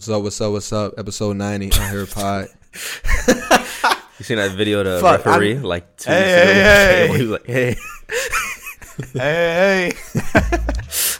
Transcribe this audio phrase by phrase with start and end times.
[0.00, 0.22] What's up?
[0.22, 0.52] What's up?
[0.52, 0.94] What's up?
[0.98, 1.70] Episode ninety.
[1.72, 2.48] I hear pod.
[4.18, 5.54] You seen that video of the Fuck, referee?
[5.56, 7.38] I'm- Like two Hey, weeks ago?
[7.46, 7.76] hey, hey.
[7.76, 9.92] He was like, hey.
[9.92, 10.58] hey, hey.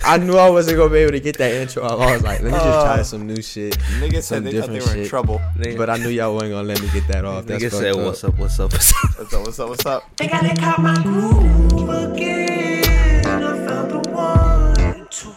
[0.05, 1.85] I knew I wasn't gonna be able to get that intro.
[1.85, 2.01] out.
[2.01, 3.77] I was like, let me just try Uh, some new shit.
[4.01, 5.09] Niggas Some said they thought they different were in shit.
[5.11, 5.41] trouble.
[5.59, 7.45] Nigga, But I knew y'all wasn't gonna let me get that off.
[7.47, 8.05] That's nigga said, up.
[8.05, 9.19] what's up, what's up, what's up?
[9.19, 9.43] What's up?
[9.47, 9.69] What's up?
[9.69, 10.03] What's up?
[10.17, 13.27] Think I done caught my groove again.
[13.27, 15.33] I found the one, two,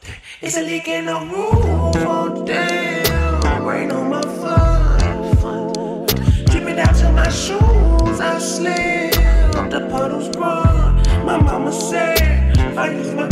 [0.00, 0.14] three.
[0.42, 2.04] It's a leak in the roof.
[2.06, 2.73] Oh damn,
[7.34, 8.20] shoes.
[8.20, 9.12] I slid.
[9.70, 11.02] The puddles run.
[11.26, 13.28] My mama said, I use my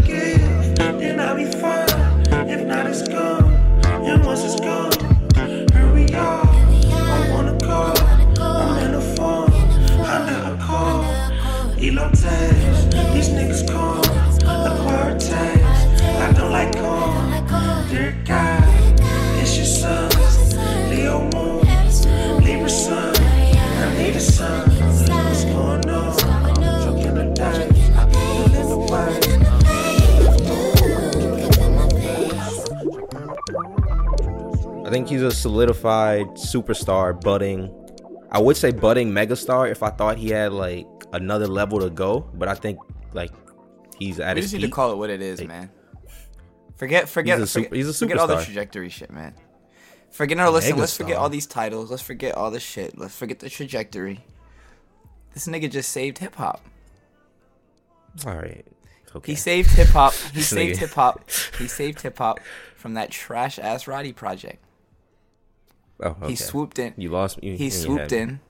[34.92, 37.72] think he's a solidified superstar, budding.
[38.30, 42.20] I would say budding megastar if I thought he had like another level to go,
[42.34, 42.78] but I think
[43.14, 43.30] like
[43.98, 45.70] he's at We his just need to call it what it is, man.
[46.76, 49.34] Forget, forget, He's a sup- forget, he's a forget all the trajectory shit, man.
[50.10, 50.76] Forget our listen.
[50.76, 51.90] Let's forget all these titles.
[51.90, 52.98] Let's forget all this shit.
[52.98, 54.24] Let's forget the trajectory.
[55.32, 56.62] This nigga just saved hip hop.
[58.26, 58.66] All right,
[59.16, 59.32] okay.
[59.32, 60.12] He saved hip hop.
[60.34, 61.30] He saved hip hop.
[61.58, 62.40] He saved hip hop
[62.76, 64.62] from that trash ass Roddy project.
[66.02, 66.28] Oh, okay.
[66.30, 66.94] He swooped in.
[66.96, 67.42] You lost.
[67.42, 68.40] You, He swooped in,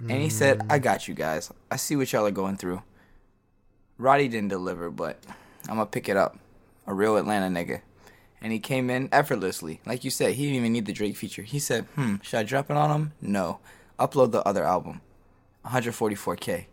[0.00, 1.52] and he said, "I got you guys.
[1.70, 2.82] I see what y'all are going through."
[3.96, 5.22] Roddy didn't deliver, but
[5.68, 6.38] I'm gonna pick it up.
[6.86, 7.80] A real Atlanta nigga,
[8.42, 9.80] and he came in effortlessly.
[9.86, 11.42] Like you said, he didn't even need the Drake feature.
[11.42, 13.12] He said, "Hmm, should I drop it on him?
[13.22, 13.60] No.
[13.98, 15.00] Upload the other album,
[15.64, 16.66] 144k."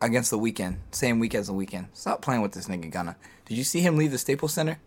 [0.00, 1.88] Against the Weeknd, same week as the Weeknd.
[1.92, 3.16] Stop playing with this nigga Gunna.
[3.46, 4.78] Did you see him leave the Staples Center?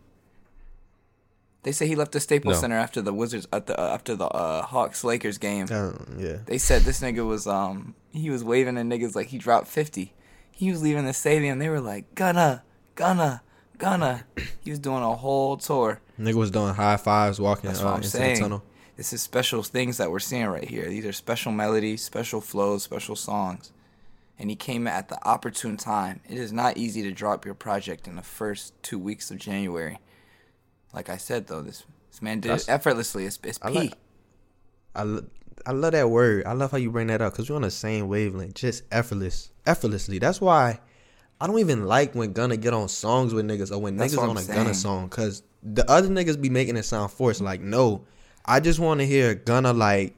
[1.64, 2.62] They say he left the Staples No.
[2.62, 5.68] Center after the Wizards at the, uh, after the uh, Hawks Lakers game.
[5.72, 6.38] Um, yeah.
[6.46, 10.14] They said this nigga was um he was waving at niggas like he dropped fifty.
[10.52, 11.60] He was leaving the stadium.
[11.60, 12.64] They were like gonna
[12.96, 13.42] gonna
[13.78, 14.26] gonna.
[14.62, 16.02] He was doing a whole tour.
[16.20, 18.36] Nigga was doing high fives walking That's uh, what I'm into saying.
[18.36, 18.64] the tunnel.
[18.98, 20.88] This is special things that we're seeing right here.
[20.88, 23.72] These are special melodies, special flows, special songs.
[24.38, 26.20] And he came at the opportune time.
[26.30, 30.00] It is not easy to drop your project in the first two weeks of January.
[30.94, 33.26] Like I said though, this this man did That's- it effortlessly.
[33.26, 33.74] It's, it's I P.
[33.80, 33.94] like-
[34.94, 35.26] I, lo-
[35.66, 36.46] I love that word.
[36.46, 39.52] I love how you bring that up because we're on the same wavelength, just effortless,
[39.66, 40.20] effortlessly.
[40.20, 40.80] That's why
[41.40, 44.18] I don't even like when Gunna get on songs with niggas or when That's niggas
[44.22, 44.74] on a I'm Gunna saying.
[44.74, 47.40] song because the other niggas be making it sound forced.
[47.40, 48.04] Like, no,
[48.46, 50.16] I just want to hear Gunna like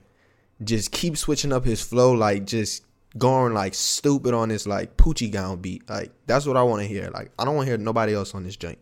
[0.64, 2.84] just keep switching up his flow, like just
[3.16, 5.88] going like stupid on this like Poochie gown beat.
[5.88, 7.12] Like that's what I want to hear.
[7.14, 8.80] Like I don't want to hear nobody else on this joint.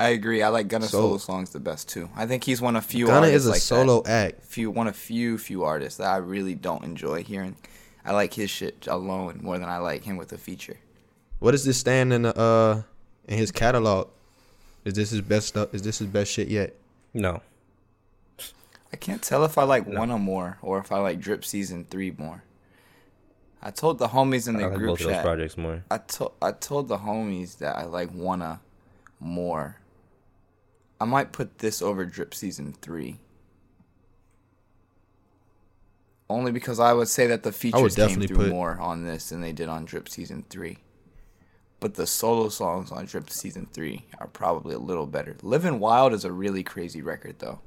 [0.00, 0.42] I agree.
[0.42, 2.08] I like Gunna So- solo songs the best too.
[2.16, 3.62] I think he's one of few Gunna artists is a like that.
[3.64, 4.42] solo act.
[4.44, 7.56] few one of few few artists that I really don't enjoy hearing.
[8.04, 10.78] I like his shit alone more than I like him with a feature.
[11.38, 12.82] What does this stand in the uh
[13.28, 14.08] in his catalog?
[14.86, 15.74] Is this his best stuff?
[15.74, 16.74] Is this his best shit yet?
[17.12, 17.42] No,
[18.92, 22.12] I can't tell if I like Wunna more or if I like Drip Season three
[22.16, 22.42] more.
[23.62, 25.24] I told the homies in I the like group both of those chat.
[25.24, 25.84] projects more.
[25.90, 28.60] I told I told the homies that I like Wunna
[29.20, 29.76] more.
[31.00, 33.18] I might put this over Drip Season three.
[36.28, 39.30] Only because I would say that the features came definitely through put- more on this
[39.30, 40.78] than they did on Drip Season three.
[41.80, 45.36] But the solo songs on Drip Season three are probably a little better.
[45.42, 47.60] Living Wild is a really crazy record though.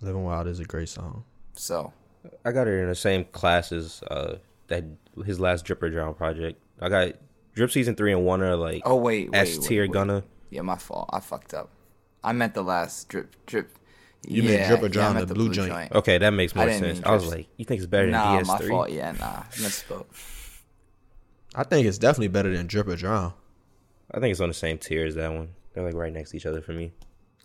[0.00, 1.24] Living Wild is a great song.
[1.54, 1.92] So
[2.44, 4.36] I got it in the same class as uh
[4.68, 4.84] that
[5.26, 6.62] his last Drip or Drown project.
[6.80, 7.14] I got
[7.54, 9.92] Drip Season three and one are like Oh wait, wait, S tier wait.
[9.92, 10.22] Gunna.
[10.52, 11.08] Yeah, my fault.
[11.12, 11.70] I fucked up.
[12.22, 13.78] I meant the last drip drip.
[14.28, 15.90] You meant Drip or Drown, I meant the blue joint.
[15.92, 17.00] Okay, that makes more didn't sense.
[17.04, 18.68] I was like, you think it's better than Nah, DS my three?
[18.68, 18.90] fault.
[18.90, 20.06] Yeah, nah, misspoke.
[21.54, 23.32] I think it's definitely better than Drip or Drown.
[24.12, 25.48] I think it's on the same tier as that one.
[25.74, 26.92] They're like right next to each other for me.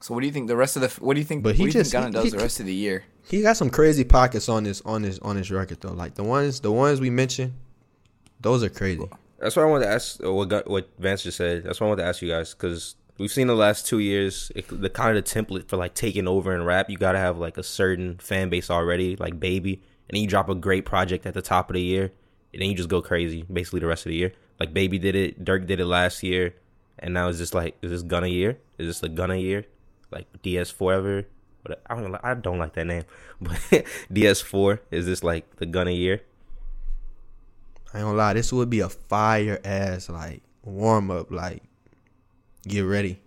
[0.01, 0.89] So what do you think the rest of the?
[1.03, 1.43] What do you think?
[1.43, 3.05] But he what do you just- think Gunna does he- the rest of the year?
[3.23, 5.93] He got some crazy pockets on this on this on this record though.
[5.93, 7.53] Like the ones the ones we mentioned,
[8.39, 9.01] those are crazy.
[9.39, 10.23] That's what I wanted to ask.
[10.23, 11.63] uh, What got, what Vance just said.
[11.63, 14.51] That's what I wanted to ask you guys because we've seen the last two years
[14.55, 16.89] it, the kind of the template for like taking over in rap.
[16.89, 19.73] You got to have like a certain fan base already, like Baby,
[20.09, 22.11] and then you drop a great project at the top of the year,
[22.53, 24.33] and then you just go crazy basically the rest of the year.
[24.59, 26.55] Like Baby did it, Durk did it last year,
[26.99, 28.57] and now it's just like is this Gunna year?
[28.77, 29.65] Is this the Gunna year?
[30.09, 31.25] like DS Forever.
[31.63, 33.03] But I don't, I don't like that name.
[33.41, 33.59] But
[34.11, 36.21] DS Four is this like the Gunna year?
[37.97, 41.63] I ain't gonna lie, this would be a fire ass like warm up, like
[42.67, 43.19] get ready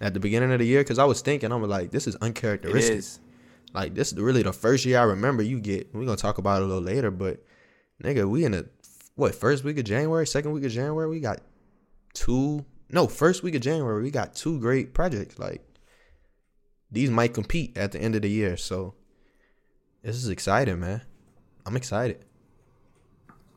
[0.00, 0.84] at the beginning of the year.
[0.84, 2.98] Cause I was thinking, I'm like, this is uncharacteristic.
[2.98, 3.18] is.
[3.74, 5.92] Like this is really the first year I remember you get.
[5.92, 7.42] We're gonna talk about it a little later, but
[8.00, 8.68] nigga, we in the
[9.16, 11.40] what first week of January, second week of January, we got
[12.14, 12.64] two.
[12.88, 15.40] No, first week of January, we got two great projects.
[15.40, 15.60] Like
[16.88, 18.94] these might compete at the end of the year, so
[20.04, 21.02] this is exciting, man.
[21.66, 22.24] I'm excited.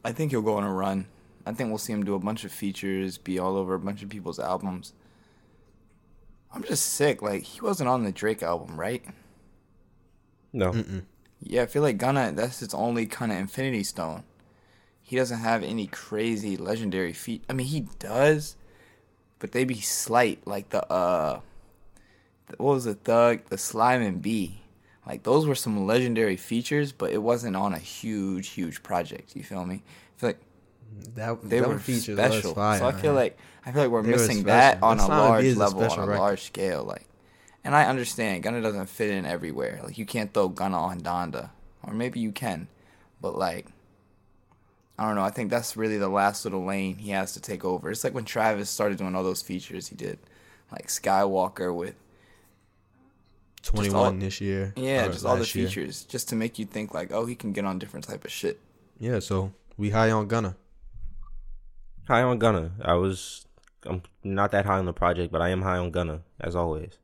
[0.05, 1.07] I think he'll go on a run.
[1.47, 4.03] I think we'll see him do a bunch of features, be all over a bunch
[4.03, 4.93] of people's albums.
[6.53, 7.23] I'm just sick.
[7.23, 9.03] Like he wasn't on the Drake album, right?
[10.53, 10.71] No,
[11.41, 12.31] Yeah, I feel like Gunna.
[12.33, 14.23] That's his only kind of Infinity Stone.
[15.01, 17.43] He doesn't have any crazy legendary feat.
[17.49, 18.57] I mean, he does,
[19.39, 20.45] but they be slight.
[20.45, 21.39] Like the uh,
[22.57, 24.61] what was the thug, the slime and bee.
[25.07, 29.35] Like those were some legendary features, but it wasn't on a huge, huge project.
[29.35, 29.83] You feel me?
[30.17, 30.39] I feel like
[31.15, 32.53] That they them were features special.
[32.55, 33.15] fire, so I feel man.
[33.15, 35.83] like I feel like we're They missing that on That a large is a level,
[35.83, 36.19] on a record.
[36.19, 36.83] large scale.
[36.83, 37.07] Like,
[37.63, 39.79] and I understand Gunna doesn't fit in everywhere.
[39.83, 41.49] Like you can't throw Gunna on Donda,
[41.83, 42.67] or maybe you can,
[43.21, 43.67] but like.
[44.97, 45.23] I don't know.
[45.23, 47.91] I think that's really the last little lane he has to take over.
[47.91, 50.19] It's like when Travis started doing all those features he did,
[50.71, 51.95] like Skywalker with
[53.65, 54.73] 21 all- this year.
[54.75, 55.67] yeah, just all the last year.
[55.67, 58.31] features, just to make you think like, oh, he can get on different type of
[58.31, 58.59] shit.
[58.99, 60.55] Yeah, so we high on Gunna.
[62.07, 62.71] high on Gunna.
[62.81, 63.45] I was,
[63.85, 66.99] I'm not that high on the project, but I am high on Gunna as always.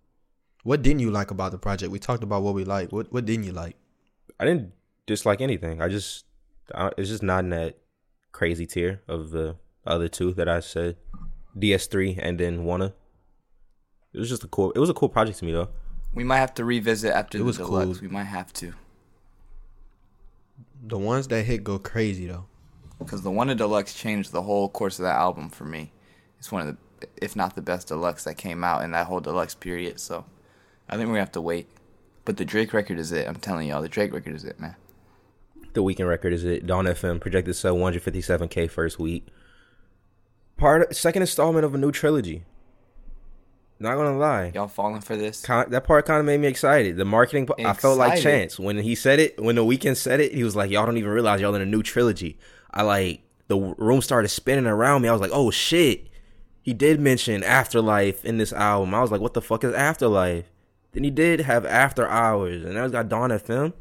[0.63, 1.91] What didn't you like about the project?
[1.91, 2.91] We talked about what we like.
[2.91, 3.75] What what didn't you like?
[4.39, 4.73] I didn't
[5.07, 5.81] dislike anything.
[5.81, 6.25] I just,
[6.75, 7.77] I, it's just not in that
[8.31, 9.55] crazy tier of the
[9.85, 10.97] other two that I said,
[11.57, 12.93] DS3 and then Wunna.
[14.13, 14.71] It was just a cool.
[14.71, 15.69] It was a cool project to me though.
[16.13, 17.99] We might have to revisit after It the was deluxe.
[17.99, 18.07] cool.
[18.07, 18.73] We might have to.
[20.83, 22.45] The ones that hit go crazy though.
[22.99, 25.91] because the one of deluxe changed the whole course of that album for me.
[26.39, 29.19] It's one of the, if not the best deluxe that came out in that whole
[29.19, 29.99] deluxe period.
[29.99, 30.25] So,
[30.89, 31.67] I think we're gonna have to wait.
[32.25, 33.27] But the Drake record is it.
[33.27, 34.75] I'm telling y'all, the Drake record is it, man.
[35.73, 36.65] The Weeknd record is it?
[36.67, 39.27] Dawn FM projected to sell 157k first week.
[40.57, 42.43] Part second installment of a new trilogy.
[43.81, 45.41] Not gonna lie, Y'all falling for this?
[45.41, 46.97] Con- that part kind of made me excited.
[46.97, 49.41] The marketing, I felt like Chance when he said it.
[49.41, 51.65] When the Weeknd said it, he was like, "Y'all don't even realize y'all in a
[51.65, 52.37] new trilogy."
[52.71, 55.09] I like the room started spinning around me.
[55.09, 56.07] I was like, "Oh shit!"
[56.61, 58.93] He did mention Afterlife in this album.
[58.93, 60.45] I was like, "What the fuck is Afterlife?"
[60.91, 63.73] Then he did have After Hours, and now he's got Dawn FM.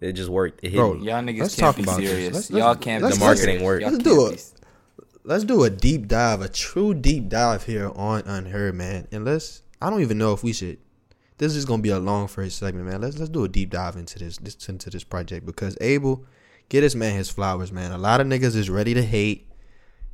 [0.00, 0.60] It just worked.
[0.62, 1.06] It hit Bro, me.
[1.06, 2.10] Y'all niggas Let's can't talk be about this.
[2.10, 2.34] serious.
[2.34, 3.02] Let's- y'all can't.
[3.02, 3.62] let's- The marketing serious.
[3.62, 3.84] worked.
[3.84, 4.52] Let's do it.
[5.22, 9.06] Let's do a deep dive, a true deep dive here on Unheard, man.
[9.12, 10.78] And let's I don't even know if we should
[11.40, 13.00] this is gonna be a long first segment, man.
[13.00, 16.26] Let's let's do a deep dive into this, this into this project because Abel,
[16.68, 17.92] get this man his flowers, man.
[17.92, 19.48] A lot of niggas is ready to hate.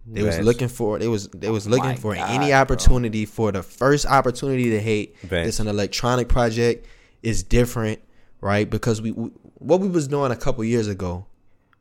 [0.06, 2.56] They was looking for they was they was looking my for God, any bro.
[2.58, 5.16] opportunity for the first opportunity to hate.
[5.48, 6.86] It's an electronic project.
[7.24, 7.98] It's different,
[8.40, 8.70] right?
[8.70, 11.26] Because we, we what we was doing a couple years ago.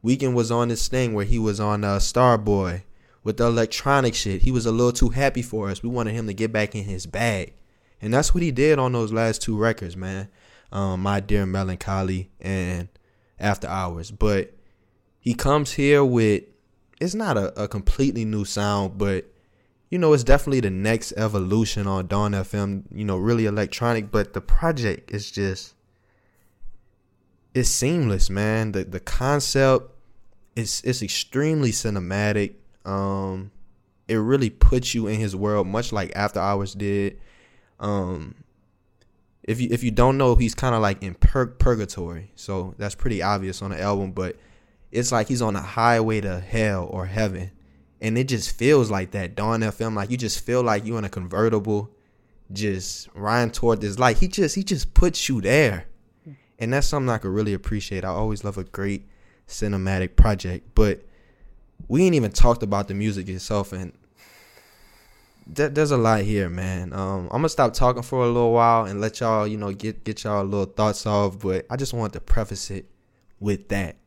[0.03, 2.81] Weeknd was on this thing where he was on uh, Starboy
[3.25, 4.43] with the electronic shit.
[4.43, 5.83] He was a little too happy for us.
[5.83, 7.53] We wanted him to get back in his bag,
[8.01, 10.29] and that's what he did on those last two records, man.
[10.71, 12.87] Um, My Dear Melancholy and
[13.39, 14.11] After Hours.
[14.11, 14.53] But
[15.19, 16.43] he comes here with
[17.01, 19.25] it's not a, a completely new sound, but
[19.89, 24.33] you know, it's definitely the next evolution on Dawn FM, you know, really electronic, but
[24.33, 25.73] the project is just
[27.55, 28.73] it's seamless, man.
[28.73, 29.89] The the concept
[30.55, 32.55] is it's extremely cinematic.
[32.85, 33.51] Um
[34.07, 37.19] it really puts you in his world much like After Hours did.
[37.79, 38.35] Um
[39.43, 42.31] if you if you don't know, he's kind of like in pur- purgatory.
[42.35, 44.37] So that's pretty obvious on the album, but
[44.91, 47.51] it's like he's on a highway to hell or heaven.
[48.01, 49.35] And it just feels like that.
[49.35, 51.91] Dawn FM, like you just feel like you in a convertible,
[52.51, 54.17] just riding toward this light.
[54.17, 55.85] He just he just puts you there.
[56.57, 58.03] And that's something I could really appreciate.
[58.03, 59.07] I always love a great
[59.47, 60.69] cinematic project.
[60.73, 61.04] But
[61.87, 63.93] we ain't even talked about the music itself and
[65.47, 66.91] there- there's a lot here, man.
[66.93, 70.03] Um, I'm gonna stop talking for a little while and let y'all, you know, get
[70.03, 71.39] get y'all little thoughts off.
[71.39, 72.89] But I just wanted to preface it
[73.39, 73.97] with that.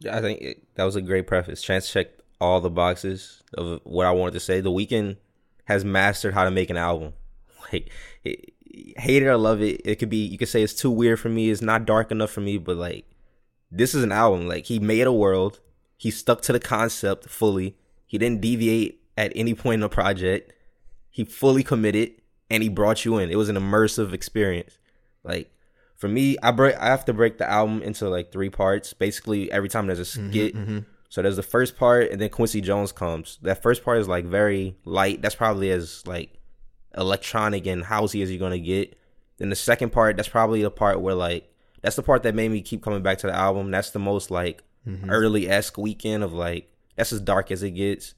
[0.00, 1.62] Yeah, I think it, that was a great preface.
[1.62, 4.60] Chance checked all the boxes of what I wanted to say.
[4.60, 5.16] The Weeknd
[5.64, 7.14] has mastered how to make an album.
[7.70, 7.90] Like,
[8.24, 8.54] it,
[8.96, 10.24] hate it or love it, it could be.
[10.24, 11.50] You could say it's too weird for me.
[11.50, 12.56] It's not dark enough for me.
[12.56, 13.04] But like,
[13.70, 14.48] this is an album.
[14.48, 15.60] Like he made a world.
[15.98, 17.76] He stuck to the concept fully.
[18.06, 20.54] He didn't deviate at any point in the project.
[21.10, 22.12] He fully committed.
[22.50, 23.30] and he brought you in.
[23.30, 24.78] It was an immersive experience.
[25.22, 25.50] Like
[25.96, 28.92] for me, I break I have to break the album into like three parts.
[28.94, 30.54] Basically, every time there's a mm-hmm, skit.
[30.54, 30.78] Mm-hmm.
[31.10, 33.38] So there's the first part, and then Quincy Jones comes.
[33.42, 35.22] That first part is like very light.
[35.22, 36.38] That's probably as like
[36.96, 38.96] electronic and housey as you're gonna get.
[39.38, 41.52] Then the second part, that's probably the part where like
[41.82, 43.70] that's the part that made me keep coming back to the album.
[43.70, 45.10] That's the most like Mm-hmm.
[45.10, 48.14] early esque Weeknd of like that's as dark as it gets.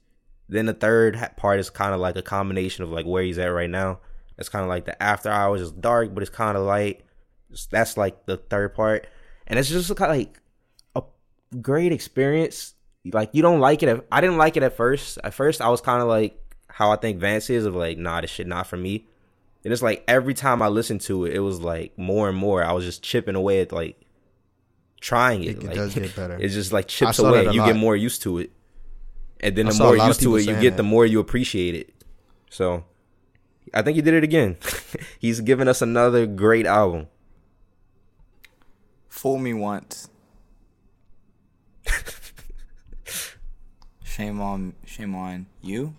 [0.47, 3.47] Then the third part is kind of like a combination of like where he's at
[3.47, 3.99] right now.
[4.35, 7.03] That's kind of like the after hours is dark, but it's kind of light.
[7.69, 9.07] That's like the third part,
[9.47, 10.39] and it's just kind of like
[10.95, 11.03] a
[11.57, 12.73] great experience.
[13.05, 13.89] Like you don't like it.
[13.89, 15.19] At, I didn't like it at first.
[15.23, 16.37] At first, I was kind of like
[16.69, 19.07] how I think Vance is of like, nah, this shit not for me.
[19.63, 22.63] And it's like every time I listened to it, it was like more and more.
[22.63, 24.01] I was just chipping away at like
[25.01, 25.57] trying it.
[25.57, 26.37] It like, does get better.
[26.39, 27.43] It just like chips away.
[27.51, 27.67] You lot.
[27.67, 28.51] get more used to it,
[29.41, 31.05] and then I the more lot of used to it you saying get, the more
[31.05, 31.93] you appreciate it.
[32.49, 32.85] So,
[33.73, 34.55] I think he did it again.
[35.19, 37.07] He's given us another great album.
[39.09, 40.09] Fool me once.
[44.03, 45.95] shame on shame on you.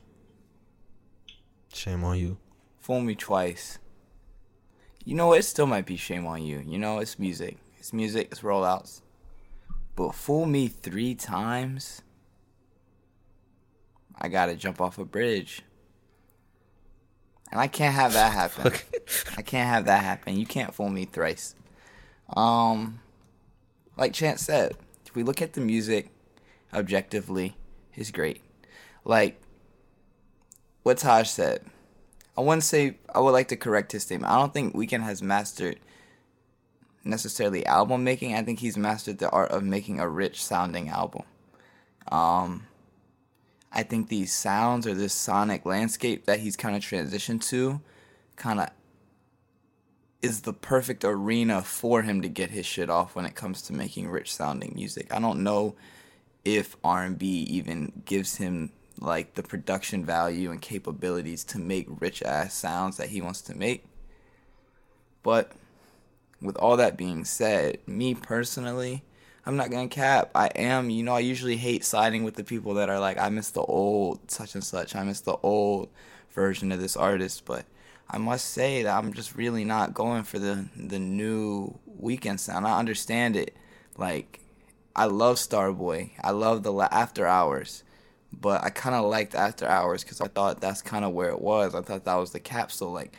[1.73, 2.39] Shame on you.
[2.79, 3.79] Fool me twice.
[5.05, 5.33] You know?
[5.33, 6.59] It still might be shame on you.
[6.59, 7.59] You know, it's music.
[7.83, 8.29] It's music.
[8.31, 9.01] It's rollouts.
[9.97, 12.03] But fool me three times.
[14.17, 15.63] I gotta jump off a bridge.
[17.51, 18.73] And I can't have that happen.
[19.37, 20.37] I can't have that happen.
[20.37, 21.57] You can't fool me thrice.
[22.37, 23.01] Um,
[23.97, 26.11] like Chance said, if we look at the music
[26.73, 27.57] objectively,
[27.95, 28.43] it's great.
[29.05, 29.43] Like
[30.85, 31.65] what Taj said,
[32.39, 34.33] I wouldn't say I would like to correct his statement.
[34.33, 35.81] I don't think Weeknd has mastered
[37.05, 38.35] necessarily album making.
[38.35, 41.23] I think he's mastered the art of making a rich sounding album.
[42.11, 42.67] Um,
[43.73, 47.81] I think these sounds or this sonic landscape that he's kind of transitioned to,
[48.37, 48.71] kind of
[50.21, 53.73] is the perfect arena for him to get his shit off when it comes to
[53.73, 55.13] making rich sounding music.
[55.13, 55.75] I don't know
[56.45, 62.55] if R&B even gives him like the production value and capabilities to make rich ass
[62.55, 63.85] sounds that he wants to make.
[65.25, 65.53] But
[66.43, 69.05] with all that being said, me personally,
[69.47, 70.31] I'm not gonna cap.
[70.35, 73.29] I am, you know, I usually hate siding with the people that are like, I
[73.29, 74.95] miss the old such and such.
[74.95, 75.89] I miss the old
[76.31, 77.65] version of this artist, but
[78.09, 82.67] I must say that I'm just really not going for the the new Weeknd sound.
[82.67, 83.57] I understand it.
[83.97, 84.41] Like,
[84.95, 86.11] I love Starboy.
[86.23, 87.85] I love the la- After Hours,
[88.33, 91.41] but I kind of liked After Hours because I thought that's kind of where it
[91.41, 91.75] was.
[91.75, 92.93] I thought that was the capsule.
[92.93, 93.15] Like,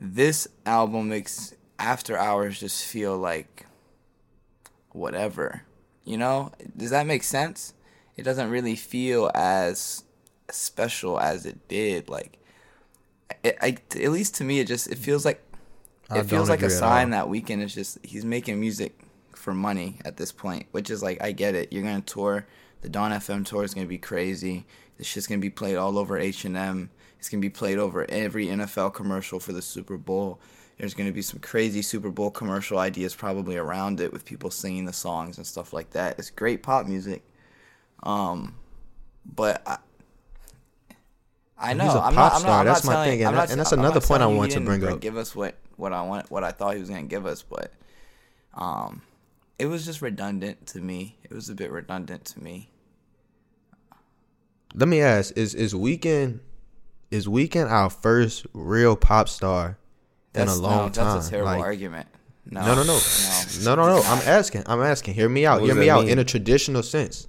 [0.00, 3.66] this album makes After Hours just feel like
[4.90, 5.62] whatever.
[6.04, 6.52] You know?
[6.76, 7.74] Does that make sense?
[8.16, 10.04] It doesn't really feel as
[10.50, 12.08] special as it did.
[12.08, 12.38] Like,
[13.42, 15.42] it, I, at least to me, it just it feels like
[16.10, 18.98] I it feels like a sign that Weeknd is just he's making music
[19.34, 21.72] for money at this point, which is like I get it.
[21.72, 22.46] You're gonna tour.
[22.82, 24.66] The Dawn FM tour is gonna be crazy.
[24.98, 26.90] This shit's gonna be played all over H and M.
[27.18, 30.40] It's gonna be played over every NFL commercial for the Super Bowl.
[30.78, 34.84] There's gonna be some crazy Super Bowl commercial ideas probably around it with people singing
[34.86, 36.18] the songs and stuff like that.
[36.18, 37.22] It's great pop music.
[38.02, 38.54] Um,
[39.24, 39.78] but I,
[41.56, 42.50] I know He's a I'm pop not, I'm star.
[42.50, 44.52] not, I'm That's not my telling- thing, and not- and that's another point I want
[44.52, 45.00] to bring up.
[45.00, 47.72] Give us what what I want, what I thought he was gonna give us, but
[48.54, 49.02] um,
[49.58, 51.16] it was just redundant to me.
[51.24, 52.68] It was a bit redundant to me.
[54.74, 56.40] Let me ask: Is is Weeknd
[57.10, 59.78] is Weeknd our first real pop star
[60.34, 61.14] in a no, long time?
[61.16, 62.08] That's a terrible Like, argument.
[62.50, 63.00] No, No, no, no,
[63.62, 64.02] no, no, no.
[64.04, 64.64] I'm asking.
[64.66, 65.14] I'm asking.
[65.14, 65.60] Hear me out.
[65.60, 66.02] What Hear me out.
[66.02, 66.12] mean?
[66.12, 67.26] In a traditional sense,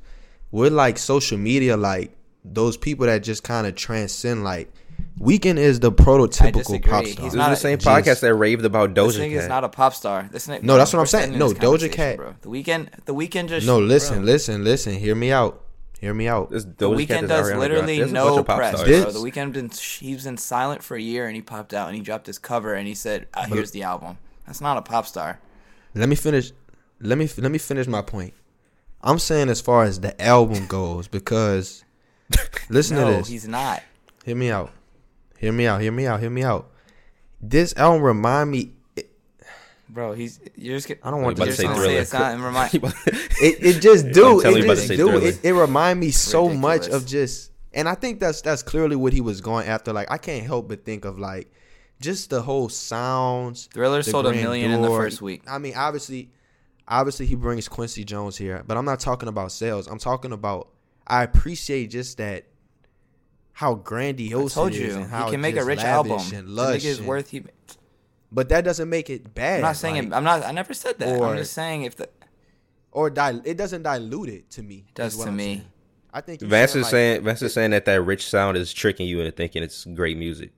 [0.51, 2.11] we're like social media, like
[2.43, 4.43] those people that just kind of transcend.
[4.43, 4.71] Like
[5.19, 6.91] Weeknd is the prototypical disagree.
[6.91, 7.25] pop He's star.
[7.25, 9.39] This not is the a- same Just- podcast that raved about This Doja nigga is
[9.41, 9.49] Cat.
[9.49, 10.27] not a pop star.
[10.31, 11.37] This nigga, No, that's what I'm saying.
[11.37, 12.35] No, Doja Cat- Bro.
[12.41, 14.93] The Weeknd, the Weeknd just no, listen, bro, listen, listen.
[14.95, 15.61] Hear me out.
[15.99, 16.49] Hear me out.
[16.49, 19.03] This The Weeknd does Ariana literally no bunch of pop press, stars.
[19.03, 19.11] Bro.
[19.11, 22.01] The Weeknd been he's been silent for a year and he popped out and he
[22.01, 25.39] dropped his cover and he said, uh, "Here's the album." That's not a pop star.
[25.93, 26.51] Let me finish.
[26.99, 28.33] Let me let me finish my point.
[29.01, 31.83] I'm saying as far as the album goes because
[32.69, 33.27] listen no, to this.
[33.27, 33.81] he's not.
[34.25, 34.71] Hear me out.
[35.37, 35.81] Hear me out.
[35.81, 36.19] Hear me out.
[36.19, 36.71] Hear me out.
[37.39, 38.73] This album remind me.
[39.87, 40.91] It, Bro, he's you're just.
[41.03, 41.99] I don't want about to to say say Thriller.
[41.99, 42.83] it's not, and remind, it,
[43.41, 44.41] it just do.
[44.41, 45.17] It you about to just do.
[45.17, 49.13] It, it remind me so much of just, and I think that's that's clearly what
[49.13, 49.93] he was going after.
[49.93, 51.51] Like I can't help but think of like
[52.01, 53.67] just the whole sounds.
[53.73, 55.43] Thriller sold a million in the first week.
[55.47, 56.31] I mean, obviously,
[56.87, 59.87] obviously he brings Quincy Jones here, but I'm not talking about sales.
[59.87, 60.69] I'm talking about
[61.07, 62.45] I appreciate just that
[63.53, 66.19] how I grandiose told it is you, and how he can make a rich album.
[66.33, 66.81] and The lush.
[66.83, 67.29] nigga and- worth.
[67.29, 67.43] He,
[68.35, 69.55] but that doesn't make it bad.
[69.55, 69.95] I'm not saying.
[69.95, 70.43] like, it, I'm not.
[70.43, 71.19] I never said that.
[71.19, 72.09] or- I'm just saying if the
[72.91, 74.85] or dil- it doesn't dilute it to me.
[74.93, 75.43] does to I'm me.
[75.43, 75.61] saying.
[76.13, 78.71] I think you're Vance is like- saying Vance is saying that that rich sound is
[78.71, 80.51] tricking you into thinking it's great music.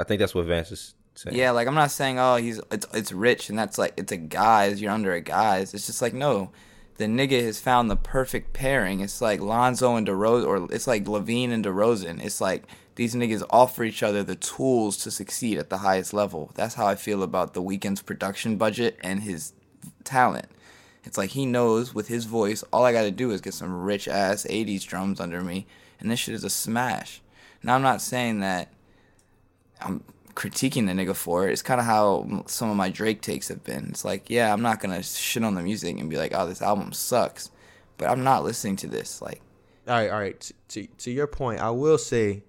[0.00, 1.36] I think that's what Vance is saying.
[1.36, 4.16] Yeah, like I'm not saying oh he's it's it's rich and that's like it's a
[4.16, 5.72] guys you're under a guys.
[5.74, 6.52] It's just like no,
[6.96, 9.00] the nigga has found the perfect pairing.
[9.00, 12.22] It's like Lonzo and DeRozan, or it's like LaVine and DeRozan.
[12.24, 16.50] It's like these niggas offer each other the tools to succeed at the highest level.
[16.54, 19.54] That's how I feel about the Weeknd's production budget and his
[20.04, 20.46] talent.
[21.04, 23.82] It's like he knows with his voice, all I got to do is get some
[23.82, 25.66] rich ass 80s drums under me,
[25.98, 27.20] and this shit is a smash.
[27.62, 28.72] Now, I'm not saying that
[29.80, 31.52] I'm critiquing the nigga for it.
[31.52, 33.86] It's kind of how some of my Drake takes have been.
[33.90, 36.62] It's like, yeah, I'm not to shit on the music and be like, oh, this
[36.62, 37.50] album sucks,
[37.98, 39.20] but I'm not listening to this.
[39.20, 39.40] Like,
[39.88, 40.40] All right, all right.
[40.40, 42.42] To, to to your point, I will say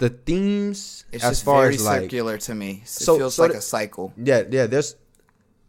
[0.00, 2.80] the themes it's as just far very as like circular to me.
[2.82, 4.12] It So- feels so like a cycle.
[4.16, 4.66] yeah, yeah.
[4.66, 4.96] There's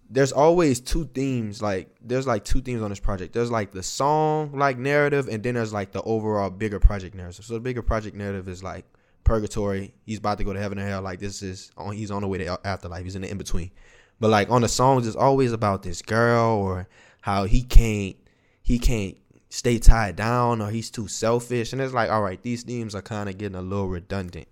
[0.10, 1.62] there's always two themes.
[1.62, 3.34] Like there's like two themes on this project.
[3.34, 7.46] There's like the song like narrative, and then there's like the overall bigger project narrative.
[7.46, 8.86] So the bigger project narrative is like
[9.24, 9.94] purgatory.
[10.06, 11.02] He's about to go to heaven or hell.
[11.02, 11.94] Like this is on.
[11.96, 13.04] He's on the way to afterlife.
[13.04, 13.72] He's in the in between.
[14.20, 16.88] But like on the songs, it's always about this girl or
[17.22, 18.16] how he can't
[18.64, 19.18] he can't
[19.52, 21.74] stay tied down or he's too selfish.
[21.74, 24.48] And it's like, all right, these themes are kind of getting a little redundant.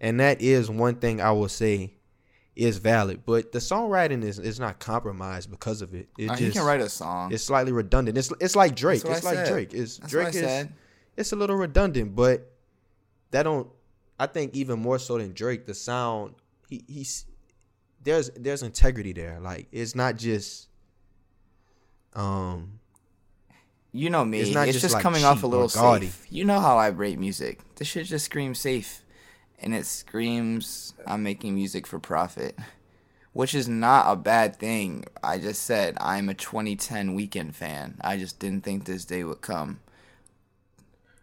[0.00, 1.94] And that is one thing I will say
[2.54, 3.22] is valid.
[3.24, 6.08] But the songwriting is is not compromised because of it.
[6.18, 7.32] It Uh, just he can write a song.
[7.32, 8.18] it's slightly redundant.
[8.18, 9.02] It's it's like Drake.
[9.04, 9.48] It's I like said.
[9.52, 9.72] Drake.
[9.72, 10.66] It's That's Drake is
[11.16, 12.52] it's a little redundant, but
[13.30, 13.68] that don't.
[14.20, 16.34] I think even more so than Drake, the sound
[16.68, 17.24] he he's
[18.02, 19.40] there's there's integrity there.
[19.40, 20.68] Like it's not just
[22.14, 22.78] um
[23.98, 24.38] You know me.
[24.40, 26.06] It's It's, just, just like, coming off a or little gaudy.
[26.06, 26.26] safe.
[26.30, 27.58] You know how I rate music.
[27.76, 29.02] This shit just screams safe.
[29.60, 32.56] And it screams I'm making music for profit.
[33.32, 35.04] Which is not a bad thing.
[35.22, 37.96] I just said I'm a 2010 Weeknd fan.
[38.00, 39.80] I just didn't think this day would come.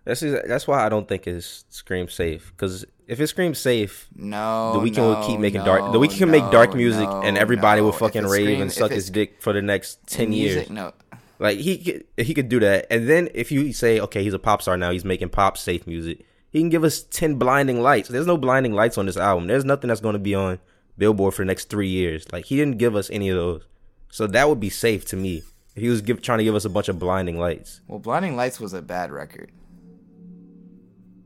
[0.03, 2.51] That's that's why I don't think it's Scream safe.
[2.55, 4.73] Because if it screams safe, No.
[4.73, 5.91] the Weeknd no, will keep making no, dark.
[5.93, 7.85] The Weeknd can no, make dark music, no, and everybody no.
[7.85, 10.69] will fucking rave scream- and suck it's his dick for the next ten years.
[10.69, 10.93] No.
[11.39, 14.39] Like he could, he could do that, and then if you say, okay, he's a
[14.39, 16.25] pop star now, he's making pop safe music.
[16.49, 18.07] He can give us ten blinding lights.
[18.07, 19.47] There's no blinding lights on this album.
[19.47, 20.59] There's nothing that's going to be on
[20.97, 22.25] Billboard for the next three years.
[22.31, 23.65] Like he didn't give us any of those,
[24.09, 25.43] so that would be safe to me.
[25.75, 28.37] If he was give, trying to give us a bunch of blinding lights, Well, Blinding
[28.37, 29.51] Lights was a bad record.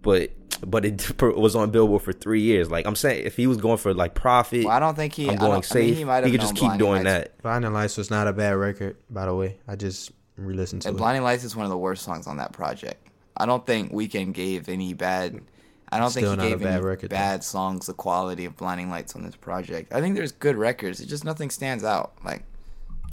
[0.01, 0.31] but
[0.65, 2.69] but it was on Billboard for three years.
[2.69, 5.29] Like I'm saying, if he was going for like profit, Well, I don't think he.
[5.29, 5.85] I'm going don't- I safe.
[5.85, 7.41] mean, he might have he could just keep Blinding doing Lights- that.
[7.41, 9.57] Blinding Lights was not a bad record, by the way.
[9.67, 10.99] I just re-listened to And it.
[10.99, 13.05] Blinding Lights is one of the worst songs on that project.
[13.37, 15.39] I don't think Weeknd gave any bad.
[15.91, 17.15] I don't Still think he gave bad any record, though.
[17.15, 19.91] bad songs the quality of Blinding Lights on this project.
[19.93, 20.99] I think there's good records.
[20.99, 22.13] It just nothing stands out.
[22.23, 22.43] Like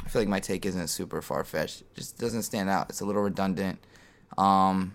[0.05, 1.83] I feel like my take isn't super far fetched.
[1.95, 2.91] Just doesn't stand out.
[2.91, 3.79] It's a little redundant.
[4.37, 4.95] Um,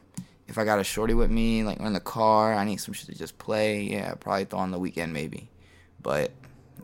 [0.52, 2.94] if I got a shorty with me, like we're in the car, I need some
[2.94, 3.84] shit to just play.
[3.84, 5.50] Yeah, probably throw on the Weeknd maybe.
[6.02, 6.32] But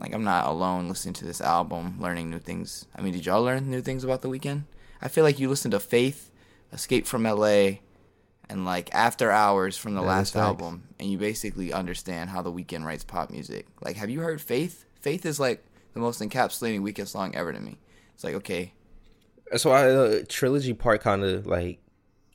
[0.00, 2.86] like I'm not alone listening to this album, learning new things.
[2.96, 4.64] I mean, did y'all learn new things about the Weeknd?
[5.02, 6.30] I feel like you listened to Faith,
[6.72, 7.78] Escape from LA,
[8.48, 10.44] and like After Hours from the That is last facts.
[10.46, 13.66] album, and you basically understand how the Weeknd writes pop music.
[13.82, 14.86] Like, have you heard Faith?
[15.00, 17.78] Faith is like the most encapsulating Weeknd song ever to me.
[18.14, 18.72] It's like okay,
[19.56, 21.80] So I uh, trilogy part kind of like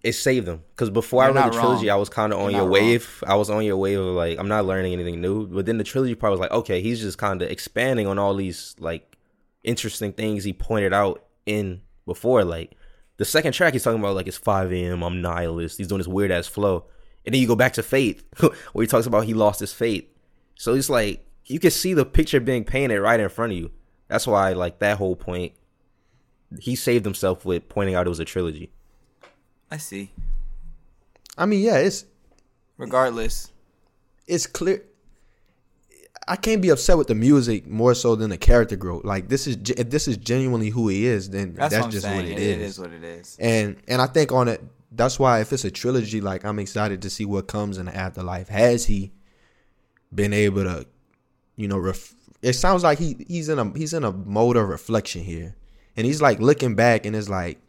[0.03, 1.95] it saved them because before You're I read the trilogy, wrong.
[1.95, 2.87] I was kind of on You're your not wrong.
[2.87, 3.23] wave.
[3.25, 5.47] I was on your wave of like I'm not learning anything new.
[5.47, 8.35] But then the trilogy part was like, okay, he's just kind of expanding on all
[8.35, 9.17] these like
[9.63, 12.43] interesting things he pointed out in before.
[12.43, 12.75] Like
[13.17, 15.03] the second track, he's talking about like it's 5 a.m.
[15.03, 15.77] I'm nihilist.
[15.77, 16.85] He's doing this weird ass flow,
[17.25, 18.25] and then you go back to Faith
[18.73, 20.05] where he talks about he lost his faith.
[20.55, 23.71] So it's like you can see the picture being painted right in front of you.
[24.09, 25.53] That's why like that whole point
[26.59, 28.71] he saved himself with pointing out it was a trilogy.
[29.73, 30.11] I see.
[31.35, 32.05] I mean, yeah, it's
[32.77, 33.51] Regardless,
[34.27, 34.83] it's clear.
[36.27, 39.03] I can't be upset with the music more so than the character growth.
[39.03, 42.05] Like this is if this is genuinely who he is, then that's, that's, what just
[42.05, 42.17] saying.
[42.17, 42.71] what It- it it is.
[42.73, 43.37] is what it is.
[43.39, 47.01] And and I think on it, that's why if it's a trilogy, like I'm excited
[47.01, 48.47] to see what comes in the afterlife.
[48.49, 49.11] Has he
[50.13, 50.85] been able to,
[51.55, 54.67] you know, ref- it sounds like he he's in a he's in a mode of
[54.69, 55.55] reflection here,
[55.97, 57.59] and he's like looking back, and it's like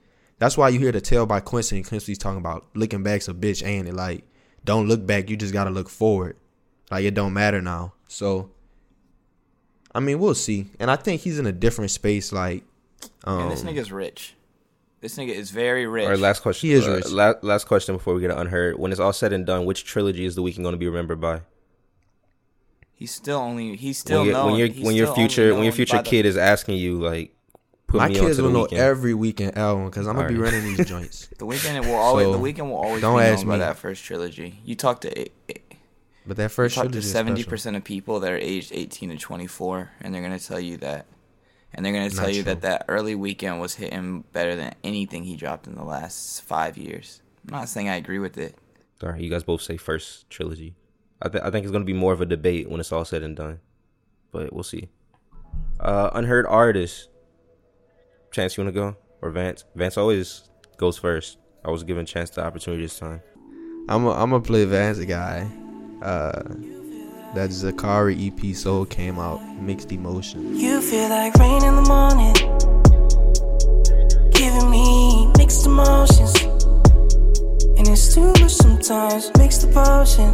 [0.45, 3.35] that's why you hear the tale by Quincy and Quincy's talking about looking back's a
[3.35, 3.95] bitch, ain't it?
[3.95, 4.25] Like
[4.65, 6.37] don't look back, you just gotta look forward.
[6.91, 7.95] Like it don't matter now.
[8.09, 8.51] So.
[9.97, 12.33] I mean, we'll see, and I think he's in a different space.
[12.33, 12.65] Like,
[13.23, 14.35] um, and this nigga's rich.
[15.01, 16.05] This nigga is very rich.
[16.05, 16.69] All right, last question.
[16.69, 17.11] He is uh, rich.
[17.11, 18.77] la- last question before we get to unheard.
[18.77, 21.21] When it's all said and done, which trilogy is the Weeknd going to be remembered
[21.21, 21.43] by?
[22.93, 23.77] he's still only.
[23.77, 24.47] He's still when, you- known.
[24.47, 26.37] when your he's when your still only future when your future by the- kid is
[26.37, 27.33] asking you like,
[27.87, 28.79] put My me kids onto will the know Weeknd.
[28.79, 31.29] every Weeknd album because I'm gonna be running these joints.
[31.39, 32.27] The Weeknd will always.
[32.27, 34.61] So, the Weeknd will always don't be ask known by that first trilogy.
[34.65, 35.55] You talk to eh, eh,
[36.27, 39.11] But that you first talk trilogy to seventy percent of people that are aged eighteen
[39.11, 41.07] to twenty four, and they're gonna tell you that,
[41.73, 42.69] and they're gonna tell Not you that true.
[42.71, 47.21] that early Weeknd was hitting better than anything he dropped in the last five years.
[47.47, 48.57] I'm not saying I agree with it.
[49.03, 50.75] All right, you guys both say first trilogy.
[51.21, 53.05] I, th- I think it's going to be more of a debate when it's all
[53.05, 53.61] said and done,
[54.31, 54.89] but we'll see.
[55.81, 57.09] Uh, unheard artist.
[58.35, 59.65] Chance, you want to go or Vance?
[59.77, 61.39] Vance always goes first.
[61.65, 63.23] I was giving Chance the opportunity this time.
[63.89, 65.49] I'm i I'm gonna play Vance guy.
[66.03, 66.43] Uh,
[67.37, 70.57] that Zakari EP Soul came out, mixed emotion.
[70.57, 72.35] You feel like rain in the morning,
[74.33, 76.35] giving me mixed emotions.
[77.79, 80.33] And it's too much sometimes, mix the potion.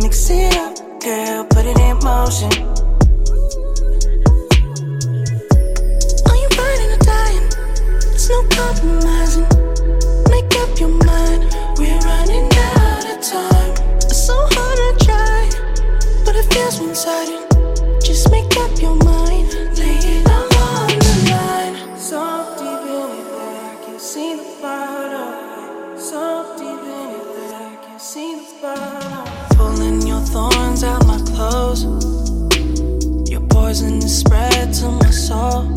[0.00, 2.89] Mix it up, girl, put it in motion.
[8.30, 9.48] No compromising.
[10.30, 11.42] Make up your mind,
[11.78, 13.72] we're running out of time.
[14.06, 15.50] It's so hard to try,
[16.24, 17.42] but it feels one-sided.
[18.00, 21.98] Just make up your mind, lay it all on the line.
[21.98, 22.20] So
[22.58, 25.98] deep in it that I can see the bottom.
[25.98, 29.56] So deep in it that I can see the bottom.
[29.56, 31.82] Pulling your thorns out my clothes.
[33.28, 35.74] Your poison is spread to my soul.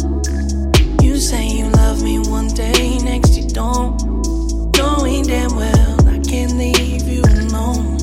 [1.24, 3.96] Say you love me one day, next you don't.
[4.78, 7.98] Knowing damn well I can't leave you alone.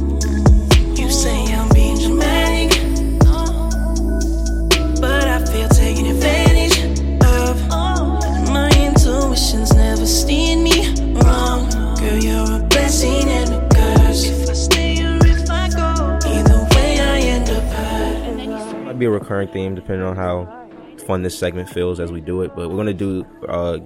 [0.97, 2.71] You say I'm being dramatic,
[5.01, 6.79] but I feel taken advantage
[7.23, 7.69] of.
[8.49, 10.89] My intuition's never steered me
[11.21, 11.69] wrong.
[11.99, 14.25] Girl, you're a blessing and a curse.
[14.25, 18.85] If I stay or if I go, either way I end up hurt.
[18.87, 20.60] Might be a recurring theme depending on how
[21.11, 22.55] fun this segment feels as we do it.
[22.55, 23.79] But we're gonna do uh,